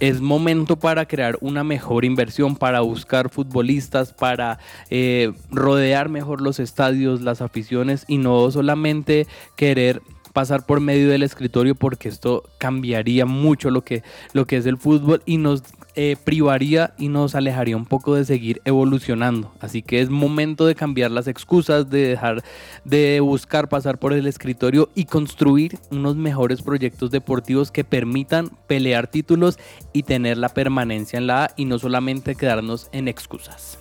[0.00, 4.58] es momento para crear una mejor inversión, para buscar futbolistas, para
[4.90, 10.02] eh, rodear mejor los estadios, las aficiones y no solamente querer
[10.38, 14.76] pasar por medio del escritorio porque esto cambiaría mucho lo que, lo que es el
[14.76, 15.64] fútbol y nos
[15.96, 19.52] eh, privaría y nos alejaría un poco de seguir evolucionando.
[19.58, 22.44] Así que es momento de cambiar las excusas, de dejar
[22.84, 29.08] de buscar pasar por el escritorio y construir unos mejores proyectos deportivos que permitan pelear
[29.08, 29.58] títulos
[29.92, 33.77] y tener la permanencia en la A y no solamente quedarnos en excusas.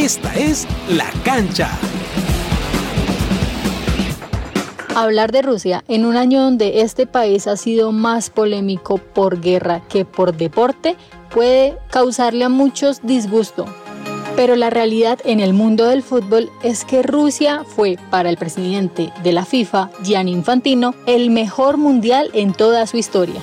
[0.00, 1.68] Esta es La Cancha.
[4.96, 9.82] Hablar de Rusia en un año donde este país ha sido más polémico por guerra
[9.90, 10.96] que por deporte
[11.28, 13.66] puede causarle a muchos disgusto.
[14.36, 19.12] Pero la realidad en el mundo del fútbol es que Rusia fue para el presidente
[19.22, 23.42] de la FIFA, Gianni Infantino, el mejor mundial en toda su historia.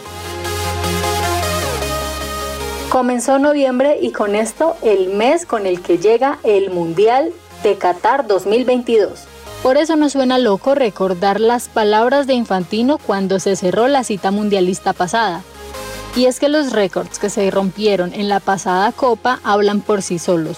[2.98, 7.32] Comenzó noviembre y con esto el mes con el que llega el Mundial
[7.62, 9.20] de Qatar 2022.
[9.62, 14.32] Por eso no suena loco recordar las palabras de Infantino cuando se cerró la cita
[14.32, 15.44] mundialista pasada.
[16.16, 20.18] Y es que los récords que se rompieron en la pasada Copa hablan por sí
[20.18, 20.58] solos.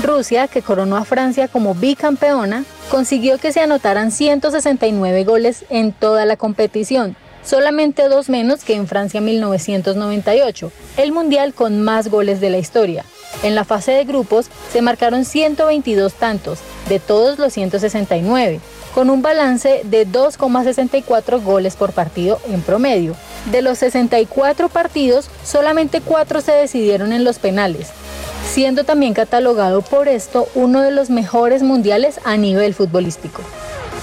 [0.00, 6.24] Rusia, que coronó a Francia como bicampeona, consiguió que se anotaran 169 goles en toda
[6.24, 12.50] la competición, solamente dos menos que en Francia 1998, el mundial con más goles de
[12.50, 13.04] la historia.
[13.42, 18.60] En la fase de grupos se marcaron 122 tantos, de todos los 169,
[18.94, 23.16] con un balance de 2,64 goles por partido en promedio.
[23.50, 27.88] De los 64 partidos, solamente 4 se decidieron en los penales,
[28.50, 33.42] siendo también catalogado por esto uno de los mejores mundiales a nivel futbolístico.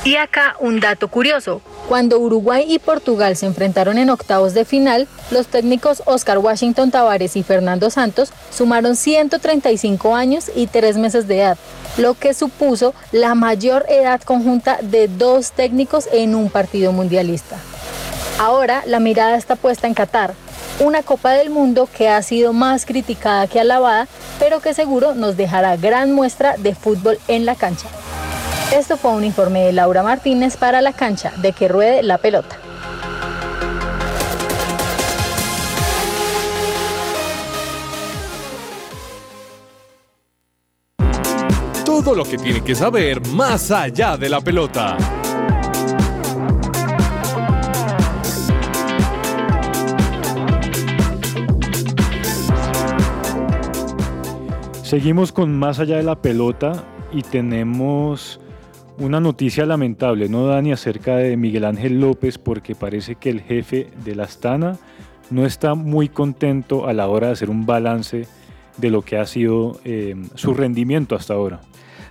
[0.03, 1.61] Y acá un dato curioso.
[1.87, 7.35] Cuando Uruguay y Portugal se enfrentaron en octavos de final, los técnicos Oscar Washington Tavares
[7.35, 11.57] y Fernando Santos sumaron 135 años y 3 meses de edad,
[11.97, 17.57] lo que supuso la mayor edad conjunta de dos técnicos en un partido mundialista.
[18.39, 20.33] Ahora la mirada está puesta en Qatar,
[20.79, 24.07] una Copa del Mundo que ha sido más criticada que alabada,
[24.39, 27.87] pero que seguro nos dejará gran muestra de fútbol en la cancha.
[28.71, 32.57] Esto fue un informe de Laura Martínez para la cancha de que ruede la pelota.
[41.85, 44.95] Todo lo que tiene que saber más allá de la pelota.
[54.81, 58.40] Seguimos con más allá de la pelota y tenemos
[59.01, 60.71] una noticia lamentable, ¿no, Dani?
[60.71, 64.77] Acerca de Miguel Ángel López, porque parece que el jefe de la Astana
[65.31, 68.27] no está muy contento a la hora de hacer un balance
[68.77, 71.61] de lo que ha sido eh, su rendimiento hasta ahora.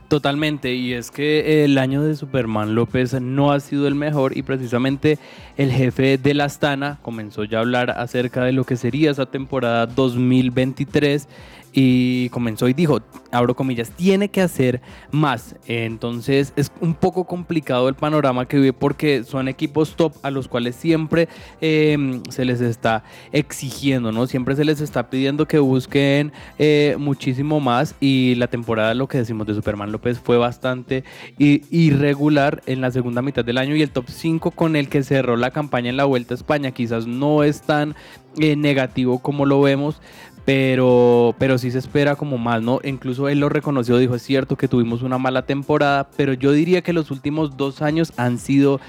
[0.09, 4.42] Totalmente, y es que el año de Superman López no ha sido el mejor y
[4.42, 5.20] precisamente
[5.61, 9.27] el jefe de la Astana comenzó ya a hablar acerca de lo que sería esa
[9.27, 11.29] temporada 2023
[11.73, 14.81] y comenzó y dijo, abro comillas, tiene que hacer
[15.12, 15.55] más.
[15.66, 20.49] Entonces es un poco complicado el panorama que vive porque son equipos top a los
[20.49, 21.29] cuales siempre
[21.61, 24.27] em, se les está exigiendo, ¿no?
[24.27, 29.18] Siempre se les está pidiendo que busquen eh, muchísimo más y la temporada, lo que
[29.18, 31.05] decimos de Superman López, fue bastante
[31.38, 35.37] irregular en la segunda mitad del año y el top 5 con el que cerró
[35.37, 37.94] la campaña en la Vuelta a España quizás no es tan
[38.38, 40.00] eh, negativo como lo vemos,
[40.44, 42.80] pero, pero sí se espera como más, ¿no?
[42.82, 46.82] Incluso él lo reconoció, dijo, es cierto que tuvimos una mala temporada, pero yo diría
[46.82, 48.80] que los últimos dos años han sido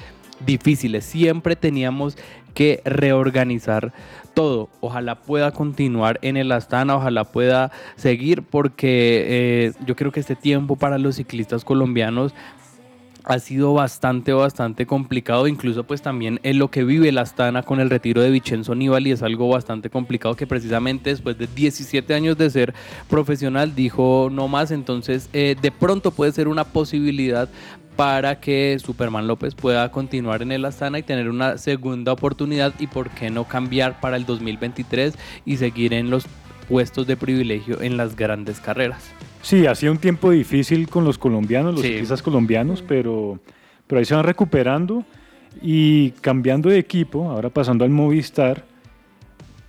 [0.45, 1.05] difíciles.
[1.05, 2.17] Siempre teníamos
[2.53, 3.93] que reorganizar
[4.33, 4.69] todo.
[4.79, 10.35] Ojalá pueda continuar en el Astana, ojalá pueda seguir, porque eh, yo creo que este
[10.35, 12.33] tiempo para los ciclistas colombianos
[13.23, 15.47] ha sido bastante, bastante complicado.
[15.47, 19.11] Incluso pues también en lo que vive la Astana con el retiro de Vincenzo Nibali
[19.11, 22.73] es algo bastante complicado que precisamente después de 17 años de ser
[23.09, 24.71] profesional dijo no más.
[24.71, 27.49] Entonces eh, de pronto puede ser una posibilidad
[27.95, 32.87] para que Superman López pueda continuar en el Astana y tener una segunda oportunidad y
[32.87, 35.13] por qué no cambiar para el 2023
[35.45, 36.25] y seguir en los
[36.67, 39.03] puestos de privilegio en las grandes carreras.
[39.41, 41.89] Sí, hacía un tiempo difícil con los colombianos, los Sí.
[41.89, 43.39] ciclistas colombianos, pero,
[43.87, 45.03] pero ahí se van recuperando
[45.61, 48.63] y cambiando de equipo, ahora pasando al Movistar,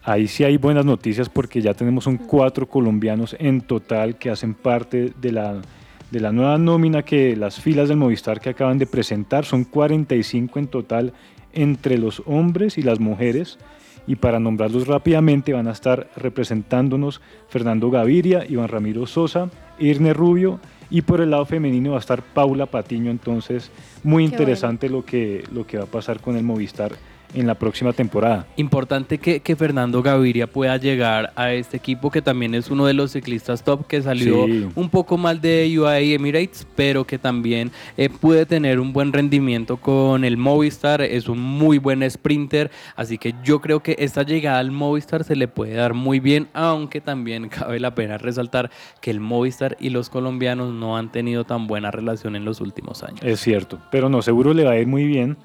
[0.04, 4.54] ahí sí hay buenas noticias porque ya tenemos un cuatro colombianos en total que hacen
[4.54, 5.62] parte de la,
[6.10, 10.58] de la nueva nómina que las filas del Movistar que acaban de presentar, son 45
[10.58, 11.12] en total
[11.54, 13.58] entre los hombres y las mujeres.
[14.06, 19.48] Y para nombrarlos rápidamente van a estar representándonos Fernando Gaviria, Iván Ramiro Sosa,
[19.78, 23.10] Irne Rubio y por el lado femenino va a estar Paula Patiño.
[23.10, 23.70] Entonces,
[24.02, 26.92] muy Qué interesante lo, que, lo que va a pasar con el Movistar
[27.34, 28.46] en la próxima temporada.
[28.56, 32.94] Importante que, que Fernando Gaviria pueda llegar a este equipo que también es uno de
[32.94, 34.68] los ciclistas top que salió Sí.
[34.74, 39.76] un poco mal de UAE Emirates, pero que también eh, puede tener un buen rendimiento
[39.76, 44.58] con el Movistar, es un muy buen sprinter, así que yo creo que esta llegada
[44.58, 48.70] al Movistar se le puede dar muy bien, aunque también cabe la pena resaltar
[49.00, 53.02] que el Movistar y los colombianos no han tenido tan buena relación en los últimos
[53.02, 53.20] años.
[53.22, 55.36] Es cierto, pero no, seguro le va a ir muy bien.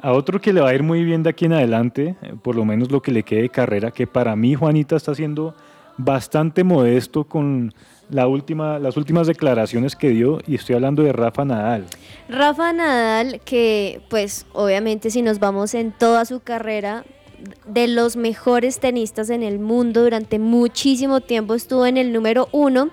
[0.00, 2.54] A otro que le va a ir muy bien de aquí en adelante, eh, por
[2.54, 5.54] lo menos lo que le quede de carrera, que para mí Juanita está siendo
[5.96, 7.74] bastante modesto con
[8.08, 11.86] la última, las últimas declaraciones que dio, y estoy hablando de Rafa Nadal.
[12.28, 17.04] Rafa Nadal, que pues obviamente si nos vamos en toda su carrera,
[17.66, 22.90] de los mejores tenistas en el mundo durante muchísimo tiempo estuvo en el número uno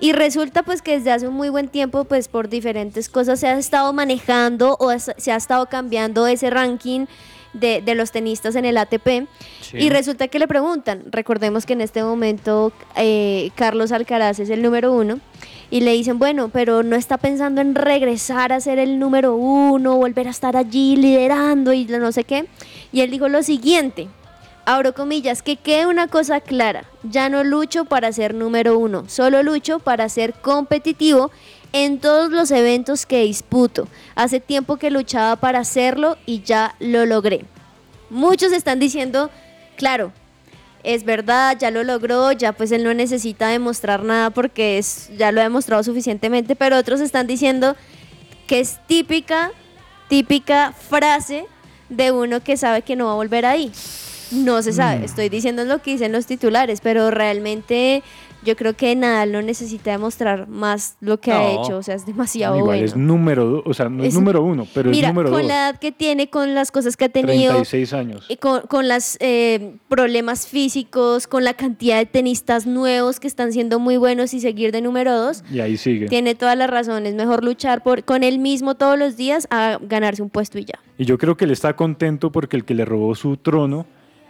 [0.00, 3.46] y resulta pues que desde hace un muy buen tiempo pues por diferentes cosas se
[3.48, 7.06] ha estado manejando o se ha estado cambiando ese ranking
[7.52, 9.26] de, de los tenistas en el ATP
[9.62, 9.78] Sí.
[9.78, 14.62] y resulta que le preguntan, recordemos que en este momento eh, Carlos Alcaraz es el
[14.62, 15.18] número uno
[15.70, 19.96] y le dicen, bueno, pero no está pensando en regresar a ser el número uno,
[19.96, 22.46] volver a estar allí liderando y no sé qué.
[22.92, 24.06] Y él dijo lo siguiente,
[24.66, 29.42] abro comillas, que quede una cosa clara, ya no lucho para ser número uno, solo
[29.42, 31.30] lucho para ser competitivo
[31.72, 33.88] en todos los eventos que disputo.
[34.16, 37.44] Hace tiempo que luchaba para hacerlo y ya lo logré.
[38.10, 39.30] Muchos están diciendo,
[39.76, 40.12] claro,
[40.82, 45.30] es verdad, ya lo logró, ya pues él no necesita demostrar nada porque es, ya
[45.30, 47.76] lo ha demostrado suficientemente, pero otros están diciendo
[48.48, 49.52] que es típica,
[50.08, 51.46] típica frase
[51.88, 53.70] de uno que sabe que no va a volver ahí.
[54.32, 55.04] No se sabe, Mm.
[55.04, 58.02] estoy diciendo lo que dicen los titulares, pero realmente
[58.44, 62.06] yo creo que Nadal no necesita demostrar más lo que ha hecho, o sea, es
[62.06, 62.84] demasiado Igual bueno.
[62.84, 65.40] es número dos, o sea, no es, Es- número uno, pero Mira, es número con
[65.42, 65.48] dos.
[65.48, 68.26] la edad que tiene, con las cosas que ha tenido, 36 años.
[68.28, 69.16] y con, con los
[69.88, 74.70] problemas físicos, con la cantidad de tenistas nuevos que están siendo muy buenos y seguir
[74.72, 76.06] de número dos, Y ahí sigue.
[76.06, 77.14] tiene todas las razones.
[77.14, 80.78] Mejor luchar por, con él mismo todos los días a ganarse un puesto y ya.
[80.98, 83.86] Y yo creo que él está contento porque el que le robó su trono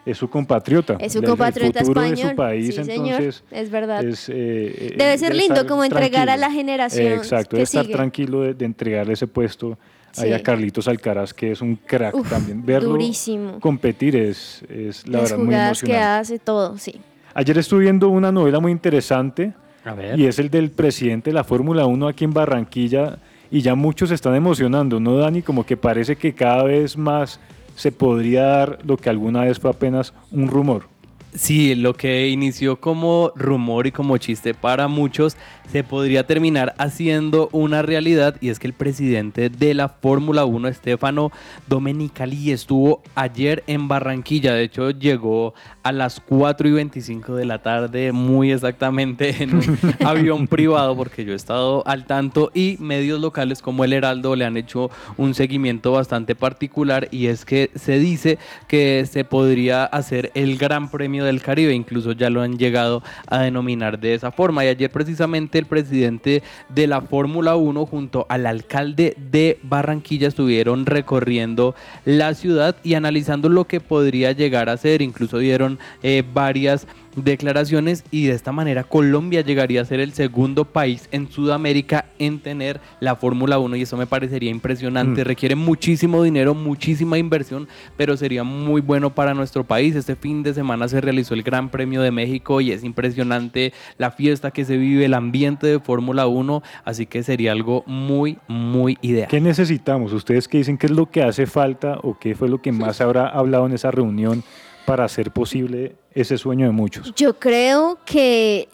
[0.07, 0.97] es su compatriota.
[1.01, 2.31] Es su el- el compatriota futuro de español.
[2.31, 4.05] su país, sí, señor, entonces es verdad.
[4.05, 7.95] es, eh, Debe ser lindo como entregar a la generación Exacto, que debe estar sigue.
[7.95, 9.77] tranquilo de, de entregarle ese puesto
[10.17, 10.33] ahí Sí.
[10.33, 12.65] a Carlitos Alcaraz, que es un crack Uf, también.
[12.65, 13.61] Verlo durísimo.
[13.61, 16.21] competir es, es la Las verdad muy jugadas que emocionante.
[16.21, 17.01] hace, todo, sí.
[17.35, 19.53] Ayer estuve viendo una novela muy interesante
[19.85, 20.19] A ver.
[20.19, 23.19] y es el del presidente de la Fórmula 1 aquí en Barranquilla
[23.51, 25.43] y ya muchos se están emocionando, ¿no, Dani?
[25.43, 27.39] Como que parece que cada vez más
[27.77, 30.89] se podría dar lo que alguna vez fue apenas un rumor.
[31.37, 35.37] Sí, lo que inició como rumor y como chiste para muchos
[35.70, 40.72] se podría terminar haciendo una realidad y es que el presidente de la Fórmula 1,
[40.72, 41.32] Stefano
[41.66, 44.55] Domenicali, estuvo ayer en Barranquilla.
[44.55, 49.78] De hecho, llegó a las 4 y 25 de la tarde, muy exactamente en un
[50.07, 54.47] avión privado, porque yo he estado al tanto y medios locales como El Heraldo le
[54.47, 60.30] han hecho un seguimiento bastante particular y es que se dice que se podría hacer
[60.34, 64.64] el Gran Premio del Caribe, incluso ya lo han llegado a denominar de esa forma.
[64.64, 70.87] Y ayer precisamente el presidente de la Fórmula 1 junto al alcalde de Barranquilla estuvieron
[70.87, 71.74] recorriendo
[72.05, 76.87] la ciudad y analizando lo que podría llegar a ser, incluso dieron eh, varias
[77.17, 82.39] declaraciones y de esta manera Colombia llegaría a ser el segundo país en Sudamérica en
[82.41, 85.23] tener la Fórmula 1 y eso me parecería impresionante.
[85.23, 85.25] Mm.
[85.25, 89.95] Requiere muchísimo dinero, muchísima inversión, pero sería muy bueno para nuestro país.
[89.95, 94.11] Este fin de semana se realizó el Gran Premio de México y es impresionante la
[94.11, 98.99] fiesta que se vive, el ambiente de Fórmula 1, así que sería algo muy, muy
[99.01, 99.29] ideal.
[99.29, 100.12] ¿Qué necesitamos?
[100.12, 100.79] ¿Ustedes qué dicen?
[100.79, 103.73] ¿Qué es lo que hace falta o qué fue lo que más habrá hablado en
[103.73, 104.43] esa reunión
[104.85, 107.14] para hacer posible ese sueño de muchos?
[107.14, 108.69] Yo creo que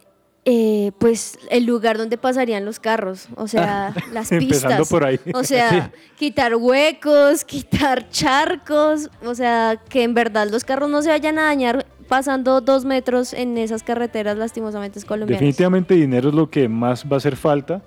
[0.44, 4.88] eh, pues el lugar donde pasarían los carros, o sea, las Empezando pistas.
[4.88, 5.20] por ahí.
[5.34, 11.10] O sea, quitar huecos, quitar charcos, o sea, que en verdad los carros no se
[11.10, 15.40] vayan a dañar pasando dos metros en esas carreteras lastimosamente colombianas.
[15.40, 17.82] Definitivamente dinero es lo que más va a hacer falta.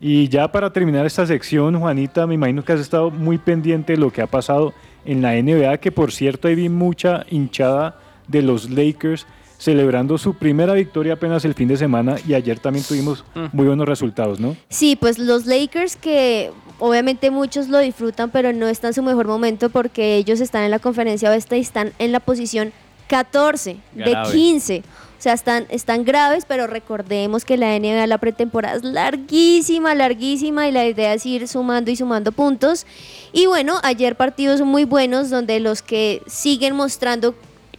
[0.00, 3.98] Y ya para terminar esta sección, Juanita, me imagino que has estado muy pendiente de
[3.98, 7.98] lo que ha pasado en la NBA, que por cierto ahí vi mucha hinchada
[8.28, 9.26] de los Lakers
[9.58, 13.88] celebrando su primera victoria apenas el fin de semana y ayer también tuvimos muy buenos
[13.88, 14.56] resultados, ¿no?
[14.68, 19.26] Sí, pues los Lakers que obviamente muchos lo disfrutan, pero no están en su mejor
[19.26, 22.72] momento porque ellos están en la conferencia oeste y están en la posición
[23.08, 24.32] 14 de Grave.
[24.32, 24.82] 15.
[25.18, 30.68] O sea, están, están graves, pero recordemos que la NBA, la pretemporada es larguísima, larguísima
[30.68, 32.84] y la idea es ir sumando y sumando puntos.
[33.32, 37.34] Y bueno, ayer partidos muy buenos donde los que siguen mostrando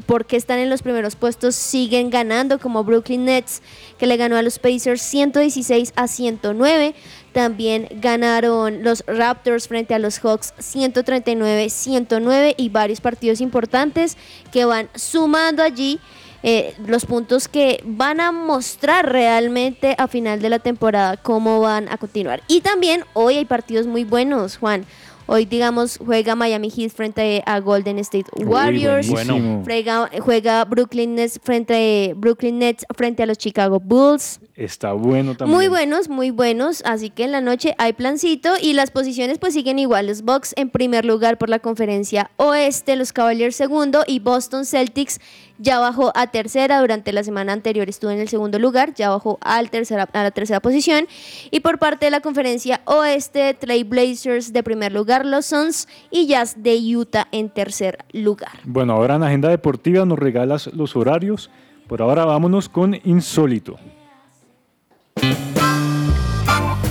[0.07, 3.61] por qué están en los primeros puestos siguen ganando, como Brooklyn Nets,
[3.99, 6.95] que le ganó a los Pacers 116 a 109.
[7.33, 14.17] También ganaron los Raptors frente a los Hawks 139-109 y varios partidos importantes
[14.51, 15.99] que van sumando allí
[16.43, 21.89] eh, los puntos que van a mostrar realmente a final de la temporada cómo van
[21.89, 22.41] a continuar.
[22.47, 24.85] Y también hoy hay partidos muy buenos, Juan.
[25.29, 29.09] Hoy, digamos, juega Miami Heat frente a Golden State Warriors.
[29.09, 29.61] buenísimo.
[29.65, 34.39] Juega, juega Brooklyn Nets frente Brooklyn Nets frente a los Chicago Bulls.
[34.55, 35.55] Está bueno también.
[35.55, 36.81] Muy buenos, muy buenos.
[36.85, 40.07] Así que en la noche hay plancito y las posiciones pues siguen igual.
[40.07, 45.19] Los Bucks en primer lugar por la conferencia oeste, los Cavaliers segundo y Boston Celtics
[45.57, 46.79] ya bajó a tercera.
[46.79, 50.31] Durante la semana anterior estuvo en el segundo lugar, ya bajó al tercera, a la
[50.31, 51.07] tercera posición.
[51.51, 56.27] Y por parte de la conferencia oeste, Trail Blazers de primer lugar, los Suns y
[56.27, 58.59] Jazz de Utah en tercer lugar.
[58.63, 61.49] Bueno, ahora en Agenda Deportiva nos regalas los horarios.
[61.87, 63.77] Por ahora vámonos con Insólito.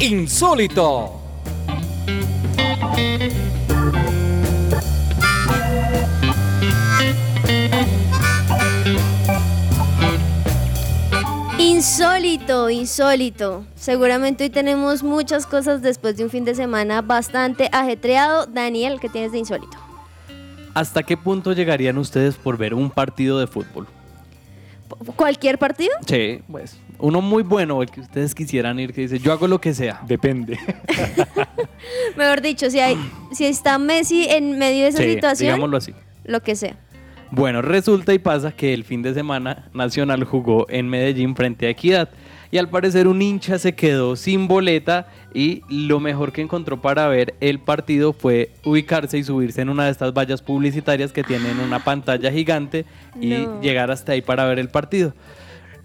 [0.00, 1.25] Insólito.
[11.80, 13.66] Insólito, insólito.
[13.74, 18.46] Seguramente hoy tenemos muchas cosas después de un fin de semana bastante ajetreado.
[18.46, 19.76] Daniel, ¿qué tienes de insólito?
[20.72, 23.86] ¿Hasta qué punto llegarían ustedes por ver un partido de fútbol?
[25.16, 25.92] ¿Cualquier partido?
[26.06, 29.60] Sí, pues uno muy bueno, el que ustedes quisieran ir, que dice, yo hago lo
[29.60, 30.00] que sea.
[30.06, 30.58] Depende.
[32.16, 32.96] Mejor dicho, si, hay,
[33.32, 35.92] si está Messi en medio de esa Sí, situación, digámoslo así.
[36.24, 36.78] lo que sea.
[37.30, 41.70] Bueno, resulta y pasa que el fin de semana Nacional jugó en Medellín frente a
[41.70, 42.08] Equidad
[42.52, 47.08] y al parecer un hincha se quedó sin boleta y lo mejor que encontró para
[47.08, 51.58] ver el partido fue ubicarse y subirse en una de estas vallas publicitarias que tienen
[51.58, 52.84] una pantalla gigante
[53.20, 53.60] y No.
[53.60, 55.12] llegar hasta ahí para ver el partido.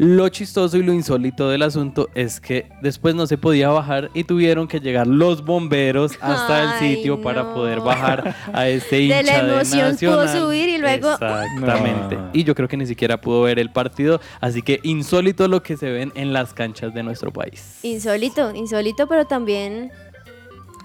[0.04, 4.24] Lo chistoso y lo insólito del asunto es que después no se podía bajar y
[4.24, 7.54] tuvieron que llegar los bomberos hasta el sitio para no.
[7.54, 12.16] poder bajar a este hincha De la emoción pudo subir y luego- Exactamente.
[12.16, 12.30] No.
[12.34, 15.78] Y yo creo que ni siquiera pudo ver el partido, así que insólito lo que
[15.78, 17.78] se ven en las canchas de nuestro país.
[17.84, 19.92] Insólito, insólito, pero también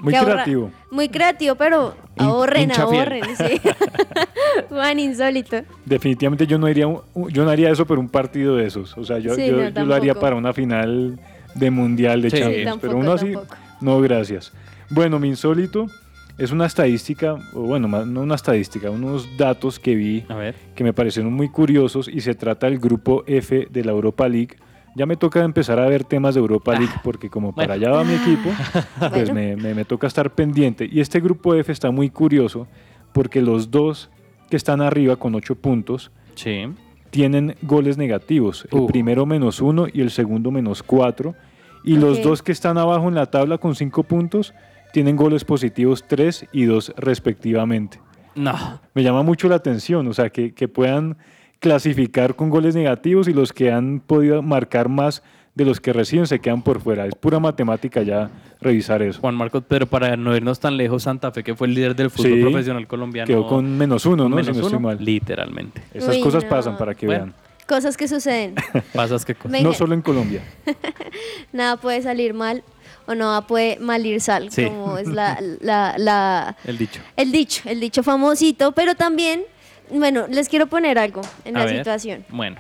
[0.00, 0.70] Muy que ahorra- creativo.
[0.90, 2.80] Muy creativo, pero ahorren, fiel.
[2.80, 3.60] ahorren, sí.
[4.68, 5.56] Juan, insólito.
[5.84, 8.96] Definitivamente yo no, iría, un- yo no haría eso por un partido de esos.
[8.98, 11.18] O sea, yo, Sí, yo- no, yo lo haría para una final
[11.54, 12.38] de Mundial de Sí.
[12.38, 12.64] Champions.
[12.64, 13.56] Tampoco, pero uno así, tampoco.
[13.80, 14.52] no, gracias.
[14.90, 15.86] Bueno, mi insólito
[16.38, 20.54] es una estadística, o bueno, más- no una estadística, unos datos que vi A ver.
[20.74, 24.56] que me parecieron muy curiosos y se trata del grupo F de la Europa League.
[24.96, 27.86] Ya me toca empezar a ver temas de Europa League porque como para bueno.
[27.86, 28.48] allá va mi equipo,
[28.98, 29.34] pues Bueno.
[29.34, 30.88] me, me- me toca estar pendiente.
[30.90, 32.66] Y este grupo F está muy curioso
[33.12, 34.10] porque los dos
[34.50, 36.66] que están arriba con ocho puntos Sí.
[37.10, 38.66] tienen goles negativos.
[38.72, 38.86] El Uh.
[38.86, 41.34] primero menos uno y el segundo menos cuatro.
[41.84, 42.24] Y los Ok.
[42.24, 44.54] dos que están abajo en la tabla con cinco puntos
[44.92, 48.00] tienen goles positivos tres y dos respectivamente.
[48.34, 48.80] No.
[48.94, 51.16] Me llama mucho la atención, o sea, que, que puedan
[51.60, 55.22] clasificar con goles negativos y los que han podido marcar más
[55.54, 57.06] de los que reciben se quedan por fuera.
[57.06, 58.30] Es pura matemática ya
[58.60, 59.20] revisar eso.
[59.20, 62.10] Juan Marcos, pero para no irnos tan lejos, Santa Fe, que fue el líder del
[62.10, 63.26] fútbol Sí, profesional colombiano.
[63.26, 64.36] Quedó con menos uno, con ¿no?
[64.36, 64.98] menos si no estoy uno, mal.
[65.02, 65.82] Literalmente.
[65.94, 66.50] Esas Uy, cosas no.
[66.50, 67.24] pasan para que Bueno.
[67.26, 67.34] vean.
[67.66, 68.54] Cosas que suceden.
[68.94, 69.50] Pasas cosas.
[69.50, 69.66] Venga.
[69.68, 70.42] No solo en Colombia.
[71.52, 72.62] Nada puede salir mal
[73.08, 74.64] o nada puede mal ir sal, Sí.
[74.66, 77.00] como es la, la, la- El dicho.
[77.16, 79.42] el dicho, el dicho famosito, pero también,
[79.90, 81.78] bueno, les quiero poner algo en A la ver.
[81.78, 82.24] situación.
[82.28, 82.56] Bueno,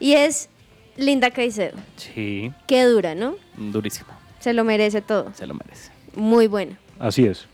[0.00, 0.48] Y es
[0.96, 1.76] Linda Caicedo.
[1.96, 3.36] sí, Qué dura, ¿no?
[3.56, 4.08] durísimo.
[4.40, 5.32] Se lo merece todo.
[5.34, 5.90] Se lo merece.
[6.14, 6.78] Muy buena.
[6.98, 7.46] Así es.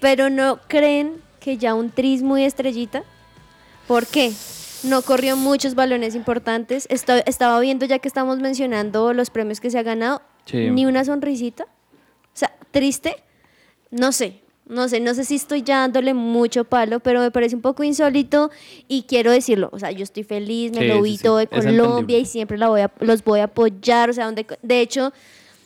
[0.00, 3.04] Pero no creen que ya un tris muy estrellita.
[3.86, 4.32] ¿Por qué?
[4.84, 6.86] No corrió muchos balones importantes.
[6.90, 10.22] Esto- estaba viendo ya que estamos mencionando los premios que se ha ganado.
[10.46, 10.70] Sí.
[10.70, 11.64] Ni una sonrisita.
[11.64, 13.22] O sea, triste.
[13.92, 14.41] No sé.
[14.66, 17.82] No sé, no sé si estoy ya dándole mucho palo, pero me parece un poco
[17.82, 18.50] insólito
[18.88, 19.68] y quiero decirlo.
[19.72, 22.56] O sea, yo estoy feliz, me Sí, lo vi sí, todo de Colombia y siempre
[22.56, 24.08] la voy a, los voy a apoyar.
[24.08, 25.12] O sea, donde, de hecho,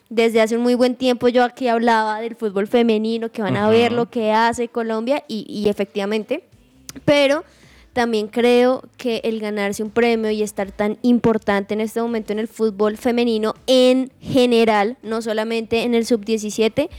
[0.09, 3.69] desde hace un muy buen tiempo yo aquí hablaba del fútbol femenino, que van a
[3.69, 6.45] ver lo que hace Colombia y, y efectivamente,
[7.05, 7.45] pero
[7.93, 12.39] también creo que el ganarse un premio y estar tan importante en este momento en
[12.39, 16.91] el fútbol femenino en general, no solamente en el sub-17,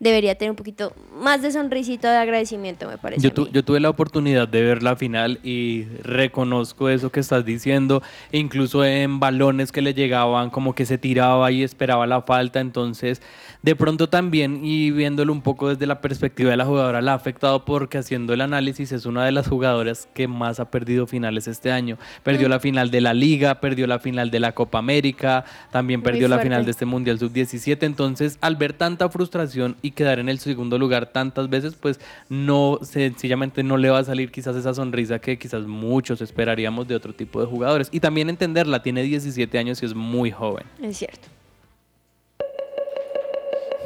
[0.00, 3.20] debería tener un poquito más de sonrisita de agradecimiento, me parece.
[3.22, 7.44] Yo, tu- yo tuve la oportunidad de ver la final y reconozco eso que estás
[7.44, 12.22] diciendo, e incluso en balones que le llegaban, como que se tiraba y esperaba la
[12.22, 13.22] falta, entonces
[13.62, 17.14] de pronto también y viéndolo un poco desde la perspectiva de la jugadora la ha
[17.16, 21.48] afectado porque haciendo el análisis es una de las jugadoras que más ha perdido finales
[21.48, 21.98] este año.
[22.22, 26.28] Perdió la final de la liga, perdió la final de la Copa América, también perdió
[26.28, 27.82] la final de este Mundial Sub-17.
[27.82, 32.78] Entonces, al ver tanta frustración y quedar en el segundo lugar tantas veces, pues no,
[32.82, 37.12] sencillamente no le va a salir quizás esa sonrisa que quizás muchos esperaríamos de otro
[37.12, 37.88] tipo de jugadores.
[37.90, 40.64] Y también entenderla, tiene 17 años y es muy joven.
[40.82, 41.28] Es cierto.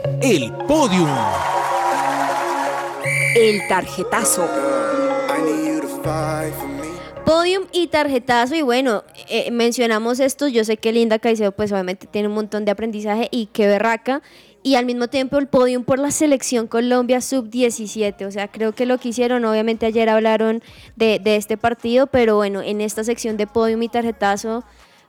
[0.05, 1.09] El podium.
[3.37, 4.49] El tarjetazo.
[7.25, 12.09] Podium y tarjetazo y bueno, eh, mencionamos esto, yo sé que Linda Caicedo pues obviamente
[12.09, 14.23] tiene un montón de aprendizaje y qué berraca
[14.65, 18.87] y al mismo tiempo el podium por la selección Colombia sub-17, o sea, creo que
[18.87, 20.63] lo que hicieron, obviamente ayer hablaron
[20.97, 24.65] de, de este partido, pero bueno, en esta sección de podium y tarjetazo,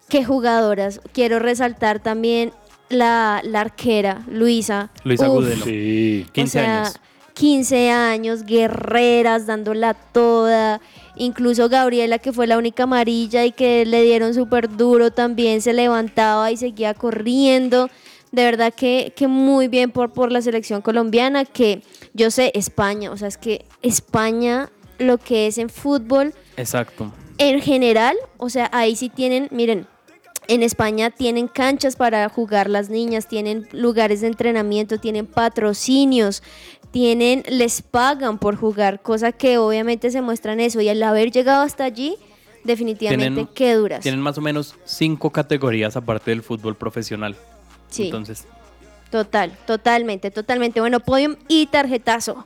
[0.07, 2.53] qué jugadoras, quiero resaltar también
[2.93, 4.91] la, la arquera, Luisa.
[5.03, 5.65] Luisa Uf, Gudelo.
[5.65, 6.25] Sí.
[6.31, 6.99] 15 o sea, años.
[7.33, 10.81] 15 años, guerreras, dándola toda.
[11.15, 15.73] Incluso Gabriela, que fue la única amarilla y que le dieron súper duro, también se
[15.73, 17.89] levantaba y seguía corriendo.
[18.31, 21.83] De verdad que, que muy bien por, por la selección colombiana, que
[22.13, 27.11] yo sé, España, o sea, es que España, lo que es en fútbol, Exacto.
[27.37, 29.85] en general, o sea, ahí sí tienen, miren,
[30.47, 36.43] en España tienen canchas para jugar las niñas, tienen lugares de entrenamiento, tienen patrocinios,
[36.91, 40.79] tienen, les pagan por jugar, cosa que obviamente se muestran eso.
[40.81, 42.15] Y al haber llegado hasta allí,
[42.63, 44.01] definitivamente Tienen- qué duras.
[44.01, 47.35] Tienen más o menos cinco categorías aparte del fútbol profesional.
[47.89, 48.05] Sí.
[48.05, 48.45] Entonces,
[49.11, 50.79] Total, totalmente, totalmente.
[50.79, 52.45] Bueno, podium y tarjetazo.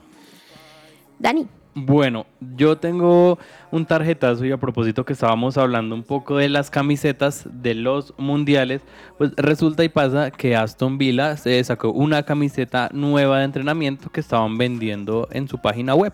[1.17, 1.47] Dani.
[1.79, 2.25] Bueno,
[2.55, 3.37] yo tengo
[3.69, 8.15] un tarjetazo y a propósito que estábamos hablando un poco de las camisetas de los
[8.17, 8.81] mundiales,
[9.19, 14.21] pues resulta y pasa que Aston Villa se sacó una camiseta nueva de entrenamiento que
[14.21, 16.13] estaban vendiendo en su página web.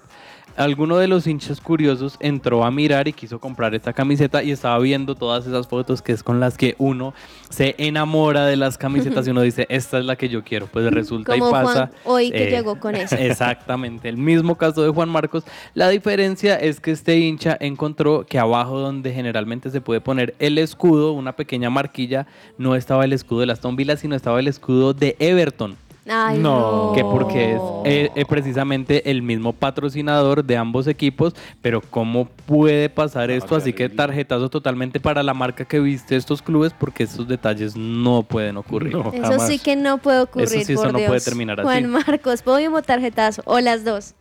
[0.55, 4.77] Alguno de los hinchas curiosos entró a mirar y quiso comprar esta camiseta y estaba
[4.79, 7.13] viendo todas esas fotos que es con las que uno
[7.49, 10.67] se enamora de las camisetas y uno dice, esta es la que yo quiero.
[10.67, 11.73] Pues resulta Como y pasa.
[11.73, 13.15] Juan hoy que eh, llegó con eso.
[13.19, 15.43] Exactamente, el mismo caso de Juan Marcos.
[15.73, 20.57] La diferencia es que este hincha encontró que abajo donde generalmente se puede poner el
[20.57, 22.27] escudo, una pequeña marquilla,
[22.57, 25.77] no estaba el escudo de la Aston Villa, sino estaba el escudo de Everton.
[26.07, 26.91] Ay, no.
[26.93, 32.89] Que porque es eh, eh, precisamente el mismo patrocinador de ambos equipos, pero ¿cómo puede
[32.89, 33.55] pasar esto?
[33.55, 38.23] Así que tarjetazo totalmente para la marca que viste estos clubes, porque estos detalles no
[38.23, 38.97] pueden ocurrir.
[39.13, 41.07] Eso sí que no puede ocurrir, Eso sí, eso por no Dios.
[41.07, 41.65] puede terminar así.
[41.67, 44.13] Juan Marcos, podium o tarjetazo, o las dos.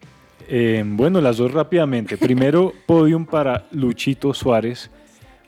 [0.49, 2.16] Eh, bueno, las dos rápidamente.
[2.16, 4.89] Primero, podium para Luchito Suárez,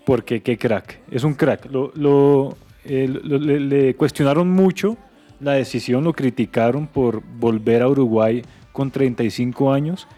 [0.04, 0.98] porque qué crack.
[1.10, 1.66] Es un crack.
[1.70, 4.96] Lo, lo- eh, lo- le, le cuestionaron mucho
[5.44, 8.42] la decisión, lo criticaron por volver a Uruguay
[8.72, 10.08] con 35 años,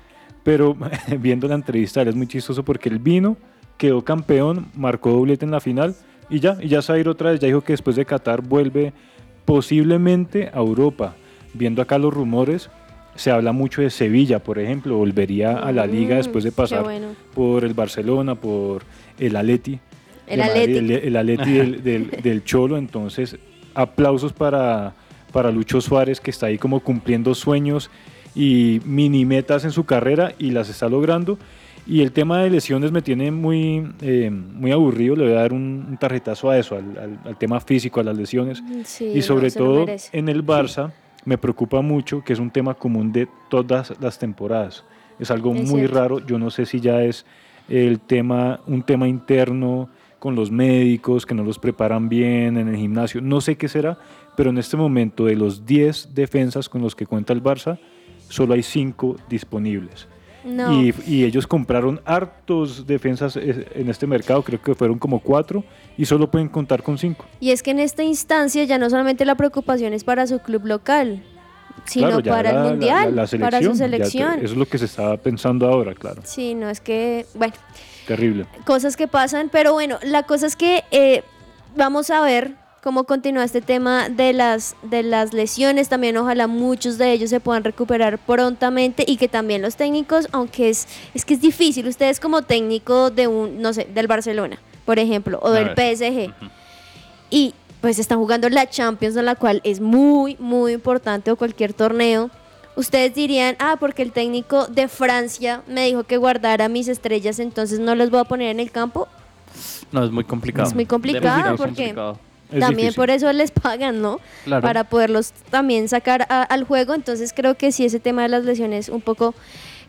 [0.42, 0.76] pero
[1.20, 3.36] viendo la entrevista él es muy chistoso porque él vino,
[3.76, 5.94] quedó campeón, marcó doblete en la final
[6.30, 7.40] y ya, y ya se va a ir otra vez.
[7.40, 8.92] Ya dijo que después de Qatar vuelve
[9.44, 11.14] posiblemente a Europa.
[11.54, 12.68] Viendo acá los rumores,
[13.14, 16.82] se habla mucho de Sevilla, por ejemplo, volvería a la liga Mm, después de pasar
[16.82, 17.08] bueno.
[17.34, 18.82] por el Barcelona, por
[19.18, 19.78] el Atleti.
[20.26, 20.78] El Madrid, Atleti.
[20.78, 23.36] el, el Atleti del, del- del Cholo, entonces
[23.74, 24.94] aplausos para,
[25.36, 27.90] para Lucho Suárez que está ahí como cumpliendo sueños
[28.34, 31.38] y mini metas en su carrera y las está logrando.
[31.86, 35.14] Y el tema de lesiones me tiene muy, eh, muy aburrido.
[35.14, 38.02] Le voy a dar un, un tarjetazo a eso, al, al- al tema físico, a
[38.04, 38.62] las lesiones.
[38.84, 40.90] Sí, y sobre todo en el Barça
[41.26, 44.84] me preocupa mucho que es un tema común de todas las temporadas.
[45.18, 45.98] Es algo Es muy cierto.
[45.98, 46.26] raro.
[46.26, 47.26] Yo no sé si ya es
[47.68, 52.76] el tema, un tema interno con los médicos que no los preparan bien en el
[52.76, 53.20] gimnasio.
[53.20, 53.98] No sé qué será,
[54.36, 57.78] pero en este momento de los 10 defensas con los que cuenta el Barça,
[58.28, 60.06] solo hay 5 disponibles.
[60.44, 60.80] No.
[60.80, 65.64] Y, y ellos compraron hartos defensas eh, en este mercado, creo que fueron como 4
[65.98, 67.24] y solo pueden contar con 5.
[67.40, 70.64] Y es que en esta instancia ya no solamente la preocupación es para su club
[70.66, 71.24] local,
[71.84, 74.34] sino Claro, para la- el mundial, la- la para su selección, ya te- selección.
[74.44, 76.22] eso es lo que se estaba pensando ahora, claro.
[76.24, 77.54] Sí, no es que, bueno,
[78.06, 78.46] Terrible.
[78.64, 81.24] cosas que pasan, pero bueno, la cosa es que eh,
[81.76, 82.54] vamos a ver
[82.86, 87.40] cómo continúa este tema de las, de las lesiones, también ojalá muchos de ellos se
[87.40, 92.20] puedan recuperar prontamente y que también los técnicos, aunque es, es que es difícil, ustedes
[92.20, 95.70] como técnico de un, no sé, del Barcelona, por ejemplo, o del.
[95.70, 96.32] PSG,
[97.28, 102.30] y pues están jugando la Champions, la cual es muy, muy importante o cualquier torneo.
[102.76, 107.80] Ustedes dirían, ah, porque el técnico de Francia me dijo que guardara mis estrellas, entonces
[107.80, 109.08] no los voy a poner en el campo.
[109.90, 110.68] No, es muy complicado.
[110.68, 112.25] Es muy complicado porque complicado.
[112.60, 114.20] También por eso les pagan, ¿no?
[114.44, 114.62] Claro.
[114.62, 116.94] Para poderlos también sacar a- al juego.
[116.94, 119.34] Entonces creo que sí, ese tema de las lesiones es un poco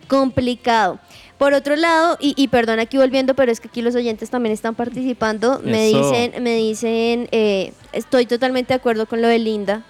[0.08, 1.00] complicado.
[1.38, 4.54] Por otro lado, y, y perdón aquí volviendo, pero es que aquí los oyentes también
[4.54, 6.10] están participando, me Eso.
[6.12, 9.84] dicen, me dicen, eh, estoy totalmente de acuerdo con lo de Linda.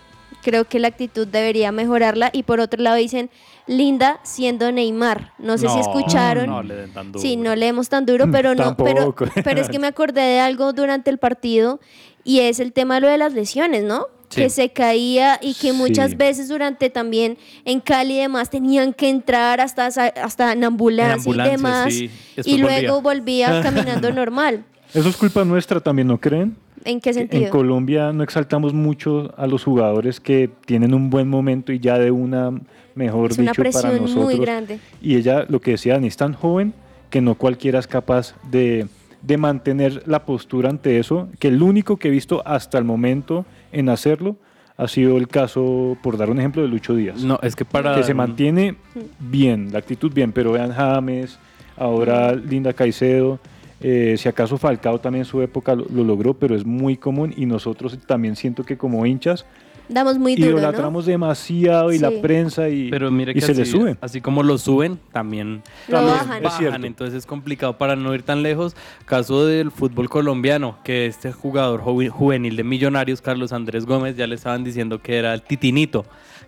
[0.44, 2.30] Creo que la actitud debería mejorarla.
[2.34, 3.30] Y por otro lado dicen,
[3.66, 5.34] Linda siendo Neymar.
[5.40, 6.48] No sé si escucharon.
[6.48, 7.22] no le den tan duro.
[7.22, 9.14] Sí, no leemos tan duro, pero no, pero,
[9.44, 11.80] pero es que me acordé de algo durante el partido
[12.28, 14.08] y es el tema de lo de las lesiones, ¿no?
[14.30, 14.42] Sí.
[14.42, 16.16] Que se caía y que muchas Sí.
[16.18, 21.54] veces durante también en Cali y demás tenían que entrar hasta, hasta en ambulancia, ambulancia,
[21.54, 22.12] y demás sí.
[22.44, 23.50] Y luego volvía.
[23.50, 24.66] volvía caminando normal.
[24.94, 26.58] Eso es culpa nuestra también, ¿no creen?
[26.84, 27.50] ¿En qué En sentido?
[27.52, 32.12] Colombia no exaltamos mucho a los jugadores que tienen un buen momento y ya de
[32.12, 32.52] una,
[32.96, 34.26] mejor Es una dicho, para presión nosotros.
[34.26, 34.80] muy grande.
[35.02, 36.74] Y ella, lo que decía Dani, es tan joven
[37.10, 38.88] que no cualquiera es capaz de,
[39.22, 43.46] de mantener la postura ante eso, que el único que he visto hasta el momento
[43.72, 44.36] en hacerlo
[44.78, 47.24] ha sido el caso, por dar un ejemplo, de Lucho Díaz.
[47.24, 48.76] No, es que para- Que se mantiene
[49.20, 51.40] bien, la actitud bien, pero vean James,
[51.78, 53.40] ahora Linda Caicedo,
[53.82, 57.34] eh, si acaso Falcao también en su época lo, lo logró, pero es muy común
[57.36, 59.46] y nosotros también siento que como hinchas
[59.90, 60.58] Damos muy duro, ¿no?
[60.58, 63.98] idolatramos demasiado y la prensa y, Pero mire y se así, le sube.
[64.02, 66.84] así como lo suben, también Lo bajan.
[66.86, 68.76] Entonces es complicado para no ir tan lejos.
[69.06, 74.28] Caso del fútbol colombiano, que este jugador juve- juvenil de Millonarios, Carlos Andrés Gómez, ya
[74.28, 76.06] le estaban diciendo que era el titinito,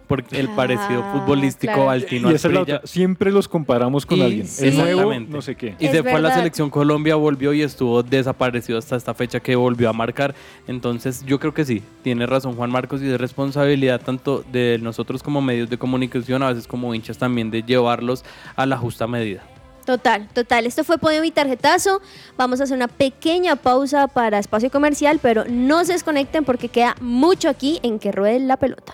[0.10, 1.90] porque el parecido Ah, futbolístico claro.
[1.92, 4.48] al Tino Y esa es la otra, siempre los comparamos con Y- alguien.
[4.60, 5.32] El nuevo, Exactamente.
[5.32, 5.76] no sé qué.
[5.80, 9.40] Y Es se fue a la selección Colombia, volvió y estuvo desaparecido hasta esta fecha
[9.40, 10.34] que volvió a marcar.
[10.68, 15.22] Entonces yo creo que sí, tiene razón Juan Marcos y de responsabilidad tanto de nosotros
[15.22, 19.44] como medios de comunicación, a veces como hinchas también, de llevarlos a la justa medida.
[19.90, 20.68] Total, total.
[20.68, 22.00] Esto fue Podio Mi Tarjetazo.
[22.38, 26.96] Vamos a hacer una pequeña pausa para espacio comercial, pero no se desconecten porque queda
[27.02, 28.94] mucho aquí en que ruede la pelota.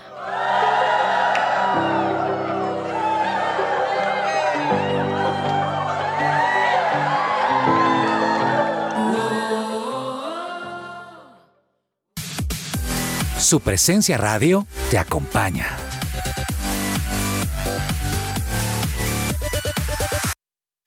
[13.38, 15.85] Su presencia radio te acompaña.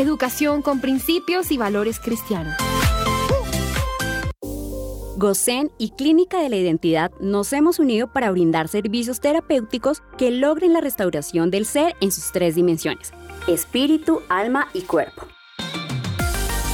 [0.00, 2.54] Educación con principios y valores cristianos.
[5.18, 10.72] GOSEN y Clínica de la Identidad nos hemos unido para brindar servicios terapéuticos que logren
[10.72, 13.12] la restauración del ser en sus tres dimensiones,
[13.46, 15.26] espíritu, alma y cuerpo.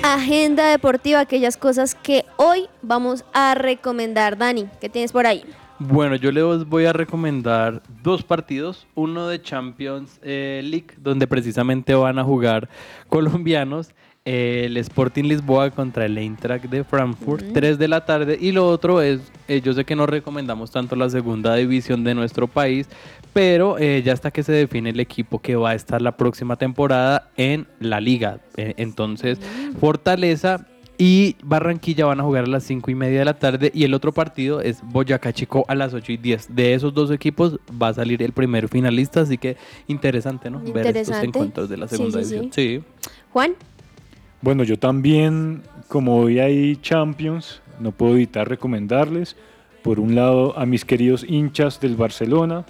[0.04, 4.38] Agenda deportiva, aquellas cosas que hoy vamos a recomendar.
[4.38, 5.42] Dani, ¿qué tienes por ahí?
[5.82, 11.94] Bueno, yo les voy a recomendar dos partidos, uno de Champions eh, League, donde precisamente
[11.94, 12.68] van a jugar
[13.08, 13.94] colombianos,
[14.24, 19.00] el Sporting Lisboa contra el Eintracht de Frankfurt, 3 de la tarde, y lo otro
[19.00, 22.86] es, eh, yo sé que no recomendamos tanto la segunda división de nuestro país,
[23.32, 26.56] pero eh, ya hasta que se define el equipo que va a estar la próxima
[26.56, 28.40] temporada en la liga.
[28.56, 29.40] Eh, entonces,
[29.80, 30.66] Fortaleza
[30.98, 33.94] y Barranquilla van a jugar a las 5 y media de la tarde y el
[33.94, 36.54] otro partido es Boyacá Chico a las 8 y 10.
[36.54, 39.56] De esos dos equipos va a salir el primer finalista, así que
[39.88, 40.60] interesante, ¿no?
[40.60, 42.50] Ver estos encuentros de la segunda sí.
[42.52, 42.82] Sí.
[43.32, 43.54] Juan,
[44.42, 49.36] Bueno, yo también, como hoy hay Champions, no puedo evitar recomendarles,
[49.82, 52.64] por un lado, a mis queridos hinchas del Barcelona,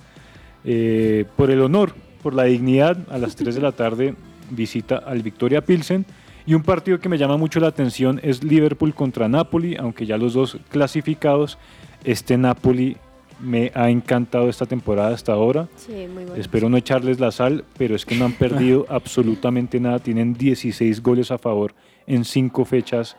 [0.64, 1.92] eh, por el honor,
[2.22, 4.14] por la dignidad, a las 3 de la tarde
[4.50, 6.06] visita al Victoria Pilsen.
[6.44, 10.18] Y un partido que me llama mucho la atención es Liverpool contra Napoli, aunque ya
[10.18, 11.56] los dos clasificados,
[12.02, 12.96] este Napoli
[13.42, 15.68] me ha encantado esta temporada hasta ahora.
[15.76, 16.34] Sí, muy bueno.
[16.36, 19.98] Espero no echarles la sal, pero es que no han perdido absolutamente nada.
[19.98, 21.74] Tienen 16 goles a favor
[22.06, 23.16] en cinco fechas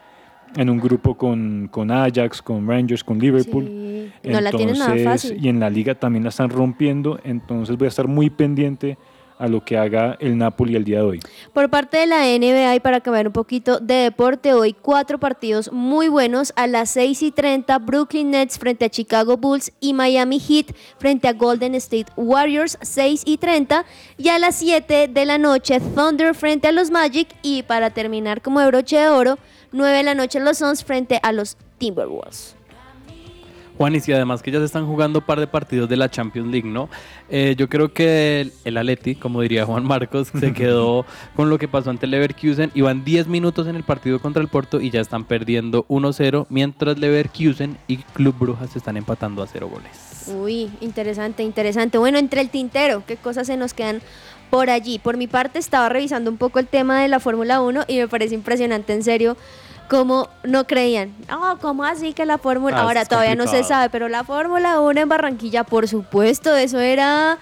[0.55, 3.65] en un grupo con, con Ajax, con Rangers, con Liverpool.
[3.65, 5.45] Sí, no la tienen nada Entonces, fácil.
[5.45, 7.19] Y en la liga también la están rompiendo.
[7.23, 8.97] Entonces voy a estar muy pendiente
[9.41, 11.19] a lo que haga el Napoli el día de hoy.
[11.51, 15.71] Por parte de la NBA y para cambiar un poquito de deporte, hoy cuatro partidos
[15.71, 16.53] muy buenos.
[16.55, 21.27] A las 6 y 30, Brooklyn Nets frente a Chicago Bulls y Miami Heat frente
[21.27, 23.83] a Golden State Warriors, 6 y 30.
[24.17, 27.27] Y a las 7 de la noche, Thunder frente a los Magic.
[27.41, 29.39] Y para terminar como de broche de oro,
[29.71, 32.55] 9 de la noche, los Suns frente a los Timberwolves.
[33.81, 36.07] Juan, y si además que ya se están jugando un par de partidos de la
[36.07, 36.87] Champions League, ¿no?
[37.31, 41.03] Eh, yo creo que el, el Atleti, como diría Juan Marcos, se quedó
[41.35, 42.69] con lo que pasó ante el Leverkusen.
[42.75, 46.99] Iban 10 minutos en el partido contra el Porto y ya están perdiendo 1-0, mientras
[46.99, 50.27] Leverkusen y Club Brujas se están empatando a 0 goles.
[50.27, 51.97] Uy, interesante, interesante.
[51.97, 54.03] Bueno, entre el tintero, ¿qué cosas se nos quedan
[54.51, 54.99] por allí?
[54.99, 58.07] Por mi parte, estaba revisando un poco el tema de la Fórmula 1 y me
[58.07, 59.37] parece impresionante, en serio,
[59.91, 61.13] cómo no creían.
[61.27, 62.77] No, ¿cómo así que la Fórmula?
[62.77, 66.79] Ah, Ahora todavía no se sabe, pero la Fórmula 1 en Barranquilla, por supuesto, eso
[66.79, 67.39] era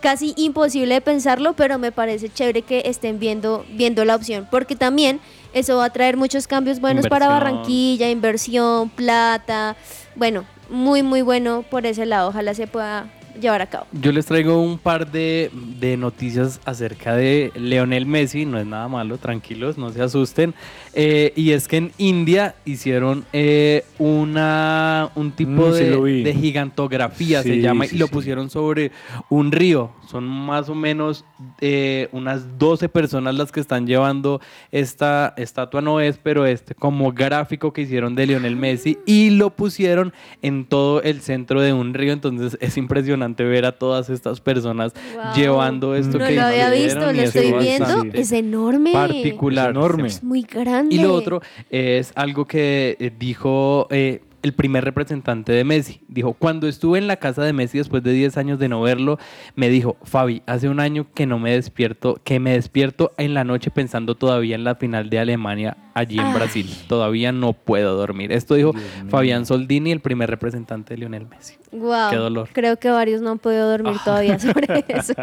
[0.00, 4.76] casi imposible de pensarlo, pero me parece chévere que estén viendo, viendo la opción, porque
[4.76, 5.18] también
[5.52, 7.26] eso va a traer muchos cambios buenos para.
[7.26, 9.74] Barranquilla, inversión, plata,
[10.14, 13.10] bueno, muy muy bueno por ese lado, ojalá se pueda
[13.40, 13.86] llevar a cabo.
[13.92, 18.88] Yo les traigo un par de, de noticias acerca de Leonel Messi, no es nada
[18.88, 20.54] malo, tranquilos, no se asusten.
[20.94, 27.60] Eh, y es que en India hicieron eh, una, un tipo Mm, de, gigantografía, se
[27.60, 28.90] llama, sí, y lo pusieron sobre
[29.28, 29.90] un río.
[30.10, 31.24] Son más o menos
[31.60, 34.40] eh, unas 12 personas las que están llevando
[34.72, 39.50] esta estatua, no es, pero este como gráfico que hicieron de Lionel Messi y lo
[39.50, 40.12] pusieron
[40.42, 42.12] en todo el centro de un río.
[42.12, 45.34] Entonces es impresionante ver a todas estas personas Wow.
[45.36, 48.92] llevando esto no que lo había visto, lo es estoy viendo, es enorme.
[48.92, 49.70] particular.
[49.70, 50.08] Es enorme.
[50.08, 50.79] Es muy grande.
[50.88, 56.00] Y lo otro es algo que eh, dijo eh, el primer representante de Messi.
[56.08, 59.18] Dijo, cuando estuve en la casa de Messi después de 10 años de no verlo,
[59.54, 63.44] me dijo, Fabi, hace un año que no me despierto, que me despierto en la
[63.44, 66.34] noche pensando todavía en la final de Alemania allí en Ay.
[66.34, 66.70] Brasil.
[66.88, 68.32] Todavía no puedo dormir.
[68.32, 68.72] Esto dijo
[69.08, 71.56] Fabián Soldini, el primer representante de Lionel Messi.
[71.72, 72.48] Wow, Qué dolor.
[72.52, 75.14] Creo que varios no han podido dormir todavía sobre eso.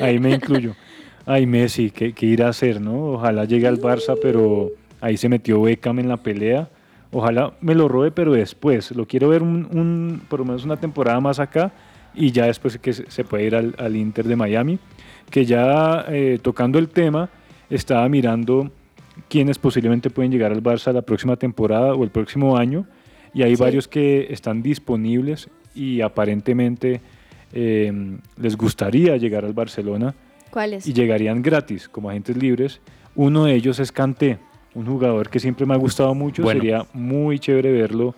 [0.00, 0.74] Ahí me incluyo.
[1.24, 3.12] Ay, Messi, ¿qué, qué irá a hacer, no?
[3.12, 4.72] Ojalá llegue al Barça, pero
[5.02, 6.70] ahí se metió Beckham en la pelea.
[7.10, 8.90] Ojalá me lo robe, pero después.
[8.92, 11.70] Lo quiero ver un, un- por lo menos una temporada más acá
[12.14, 14.78] y ya después que se, puede ir al, al Inter de Miami.
[15.28, 17.28] Que ya eh, tocando el tema,
[17.68, 18.70] estaba mirando
[19.28, 22.86] quiénes posiblemente pueden llegar al Barça la próxima temporada o el próximo año.
[23.34, 23.62] Y hay Sí.
[23.62, 27.00] varios que están disponibles y aparentemente
[27.52, 27.92] eh,
[28.38, 30.14] les gustaría llegar al Barcelona
[30.50, 30.86] ¿Cuáles?
[30.86, 32.80] y llegarían gratis como agentes libres.
[33.14, 34.38] Uno de ellos es Kanté,
[34.74, 36.42] un jugador que siempre me ha gustado mucho.
[36.42, 36.60] Bueno.
[36.60, 38.14] Sería muy chévere verlo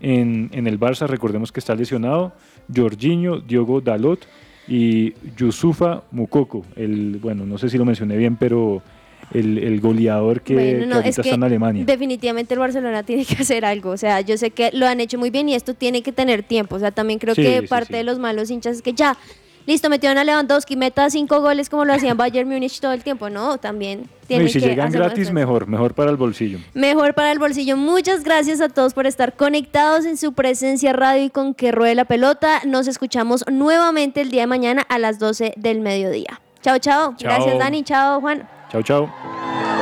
[0.00, 1.06] en, en el Barça.
[1.06, 2.32] Recordemos que está lesionado.
[2.74, 4.26] Jorginho, Diogo Dalot
[4.66, 6.64] y Yusufa Mukoko.
[6.76, 8.82] El, bueno, no sé si lo mencioné bien, pero
[9.32, 11.84] el, el goleador que, Bueno, que no, ahorita es que está en Alemania.
[11.84, 13.90] definitivamente el Barcelona tiene que hacer algo.
[13.90, 16.42] O sea, yo sé que lo han hecho muy bien y esto tiene que tener
[16.42, 16.76] tiempo.
[16.76, 17.98] O sea, también creo Sí, que sí, parte sí.
[17.98, 19.16] de los malos hinchas es que ya,
[19.68, 23.28] listo, metieron a Lewandowski, meta cinco goles como lo hacían Bayern Múnich todo el tiempo.
[23.28, 26.58] No, también No, tienen y si que llegan gratis, mejor, mejor para el bolsillo.
[26.72, 27.76] Mejor para el bolsillo.
[27.76, 31.94] Muchas gracias a todos por estar conectados en su presencia radio y con que ruede
[31.94, 32.62] la pelota.
[32.64, 36.40] Nos escuchamos nuevamente el día de mañana a las 12 del mediodía.
[36.62, 37.14] Chao, chao.
[37.16, 37.30] Chao.
[37.30, 37.84] Gracias, Dani.
[37.84, 38.48] Chao, Juan.
[38.70, 39.77] Chao, chao.